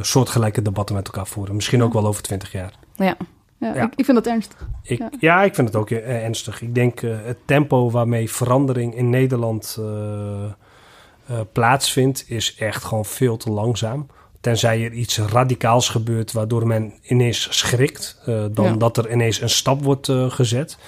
[0.00, 1.54] soortgelijke debatten met elkaar voeren.
[1.54, 2.72] Misschien ook wel over twintig jaar.
[2.96, 3.16] Ja.
[3.58, 3.82] Ja, ja.
[3.82, 4.68] Ik, ik, vind dat ernstig.
[4.82, 5.10] Ik, ja.
[5.18, 5.42] ja.
[5.42, 6.62] ik vind het ook ernstig.
[6.62, 13.50] Ik denk het tempo waarmee verandering in Nederland uh, plaatsvindt, is echt gewoon veel te
[13.50, 14.06] langzaam.
[14.42, 18.72] Tenzij er iets radicaals gebeurt waardoor men ineens schrikt, uh, dan ja.
[18.72, 20.78] dat er ineens een stap wordt uh, gezet.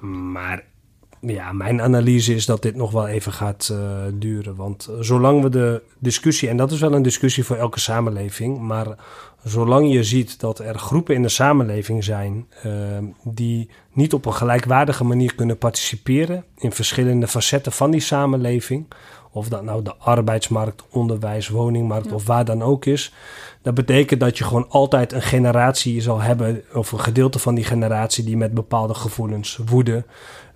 [0.00, 0.64] Maar
[1.20, 3.74] ja, mijn analyse is dat dit nog wel even gaat
[4.14, 4.56] duren.
[4.56, 8.86] Want zolang we de discussie, en dat is wel een discussie voor elke samenleving, maar
[9.44, 12.46] zolang je ziet dat er groepen in de samenleving zijn
[13.24, 18.86] die niet op een gelijkwaardige manier kunnen participeren in verschillende facetten van die samenleving
[19.32, 22.14] of dat nou de arbeidsmarkt, onderwijs, woningmarkt ja.
[22.14, 23.12] of waar dan ook is.
[23.62, 27.64] Dat betekent dat je gewoon altijd een generatie zal hebben, of een gedeelte van die
[27.64, 30.04] generatie die met bepaalde gevoelens, woede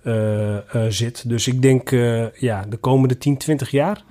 [0.03, 1.29] uh, uh, zit.
[1.29, 4.03] Dus ik denk, uh, ja, de komende 10, 20 jaar.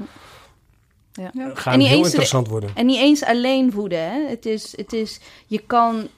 [1.13, 1.31] Ja.
[1.55, 2.71] Gaan heel eens, interessant worden.
[2.75, 3.97] En niet eens alleen woede.
[3.97, 4.29] Hè?
[4.29, 6.09] Het, is, het is, je kan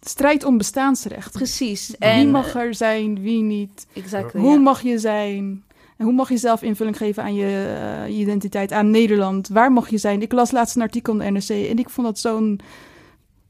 [0.00, 1.32] strijd om bestaansrecht.
[1.32, 1.96] Precies.
[1.98, 3.86] En, wie mag er zijn, wie niet?
[3.92, 4.58] Exactly, Hoe ja.
[4.58, 5.64] mag je zijn?
[5.98, 9.48] En hoe mag je zelf invulling geven aan je, uh, je, identiteit, aan Nederland?
[9.48, 10.22] Waar mag je zijn?
[10.22, 12.60] Ik las laatst een artikel in de NRC en ik vond dat zo'n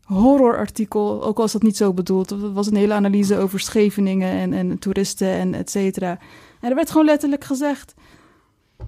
[0.03, 2.29] horrorartikel, ook al was dat niet zo bedoeld.
[2.29, 6.19] Dat was een hele analyse over Scheveningen en, en toeristen en et cetera.
[6.61, 7.95] En er werd gewoon letterlijk gezegd...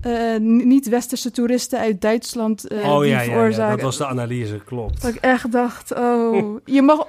[0.06, 3.08] Uh, niet-westerse toeristen uit Duitsland uh, oh, die.
[3.08, 5.02] Ja, ja, dat was de analyse, klopt.
[5.02, 7.06] Dat ik echt dacht, oh, je mag,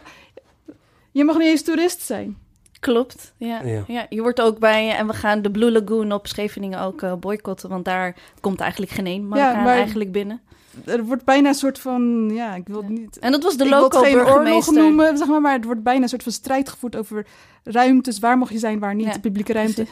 [1.12, 2.38] je mag niet eens toerist zijn.
[2.82, 3.62] Klopt, ja.
[3.64, 3.84] ja.
[3.88, 4.06] ja.
[4.10, 7.70] Je wordt ook bij, en we gaan de Blue Lagoon op Scheveningen ook uh, boycotten,
[7.70, 10.42] want daar komt eigenlijk geen één Marokkaan ja, maar eigenlijk binnen.
[10.86, 13.20] Er wordt bijna een soort van, ja, ik wil niet...
[13.20, 14.74] En dat was de ik local wil het geen burgemeester.
[14.74, 17.26] noemen, zeg maar, maar het wordt bijna een soort van strijd gevoerd over
[17.64, 19.86] ruimtes, waar mag je zijn, waar niet, Ja, de publieke ruimte.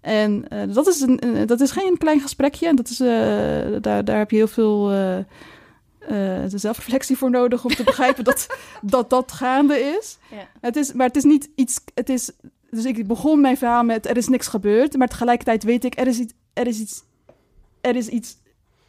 [0.00, 3.08] En uh, dat, is een, uh, dat is geen klein gesprekje, en dat is, uh,
[3.80, 4.90] daar, daar heb je heel veel
[6.10, 8.46] uh, zelfreflectie voor nodig om te begrijpen dat,
[8.82, 10.18] dat dat gaande is.
[10.30, 10.46] Ja.
[10.60, 10.92] Het is.
[10.92, 11.80] Maar het is niet iets.
[11.94, 12.30] Het is,
[12.70, 16.06] dus ik begon mijn verhaal met er is niks gebeurd, maar tegelijkertijd weet ik er
[16.06, 16.32] is iets.
[16.52, 17.02] Er is iets,
[17.80, 18.36] er is iets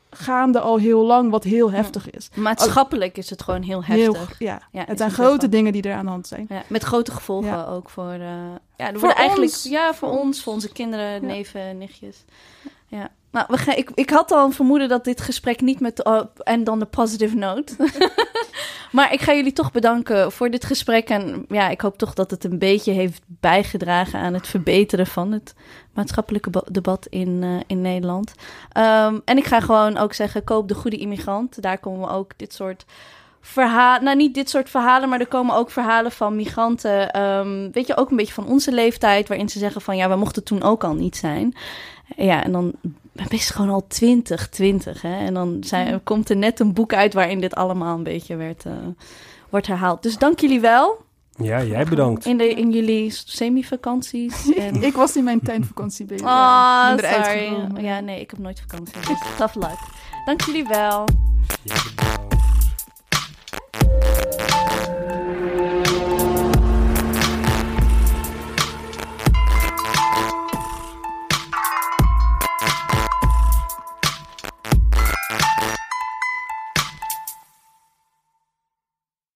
[0.09, 2.29] gaande al heel lang wat heel heftig is.
[2.35, 4.37] Maatschappelijk is het gewoon heel heftig.
[4.37, 4.61] Heel, ja.
[4.71, 6.45] Ja, het zijn grote dingen die er aan de hand zijn.
[6.49, 7.65] Ja, met grote gevolgen Ja.
[7.65, 8.11] ook voor...
[8.11, 8.19] eh,
[8.77, 9.63] ja, Voor eigenlijk, ons.
[9.63, 12.23] Ja, voor ons, voor onze kinderen, neven, nichtjes.
[12.87, 13.11] Ja.
[13.33, 16.05] Nou, we gaan, ik, ik had al een vermoeden dat dit gesprek niet met...
[16.07, 17.75] Uh, en dan de positive note.
[18.91, 21.09] maar ik ga jullie toch bedanken voor dit gesprek.
[21.09, 25.31] En ja, ik hoop toch dat het een beetje heeft bijgedragen aan het verbeteren van
[25.31, 25.55] het
[25.93, 28.33] maatschappelijke ba- debat in, eh, in Nederland.
[28.77, 31.61] Um, en ik ga gewoon ook zeggen, koop de goede immigrant.
[31.61, 32.85] Daar komen we ook dit soort
[33.41, 37.87] verhalen, nou niet dit soort verhalen, maar er komen ook verhalen van migranten, um, weet
[37.87, 40.63] je, ook een beetje van onze leeftijd, waarin ze zeggen van ja, we mochten toen
[40.63, 41.55] ook al niet zijn.
[42.15, 42.73] Ja, en dan
[43.13, 45.01] mijn best gewoon al 20, 20.
[45.01, 45.17] Hè?
[45.17, 48.65] En dan zijn, komt er net een boek uit waarin dit allemaal een beetje werd,
[48.65, 48.73] eh,
[49.49, 50.03] wordt herhaald.
[50.03, 51.01] Dus dank jullie wel.
[51.37, 52.25] Ja, jij bedankt.
[52.25, 54.47] In, de, in jullie semi-vakanties.
[54.89, 56.27] Ik was in mijn tuinvakantie bezig.
[56.27, 57.67] Oh, ah, sorry.
[57.77, 58.93] Ja, nee, ik heb nooit vakantie.
[59.07, 59.77] Dus tough luck.
[60.25, 61.05] Dank jullie wel.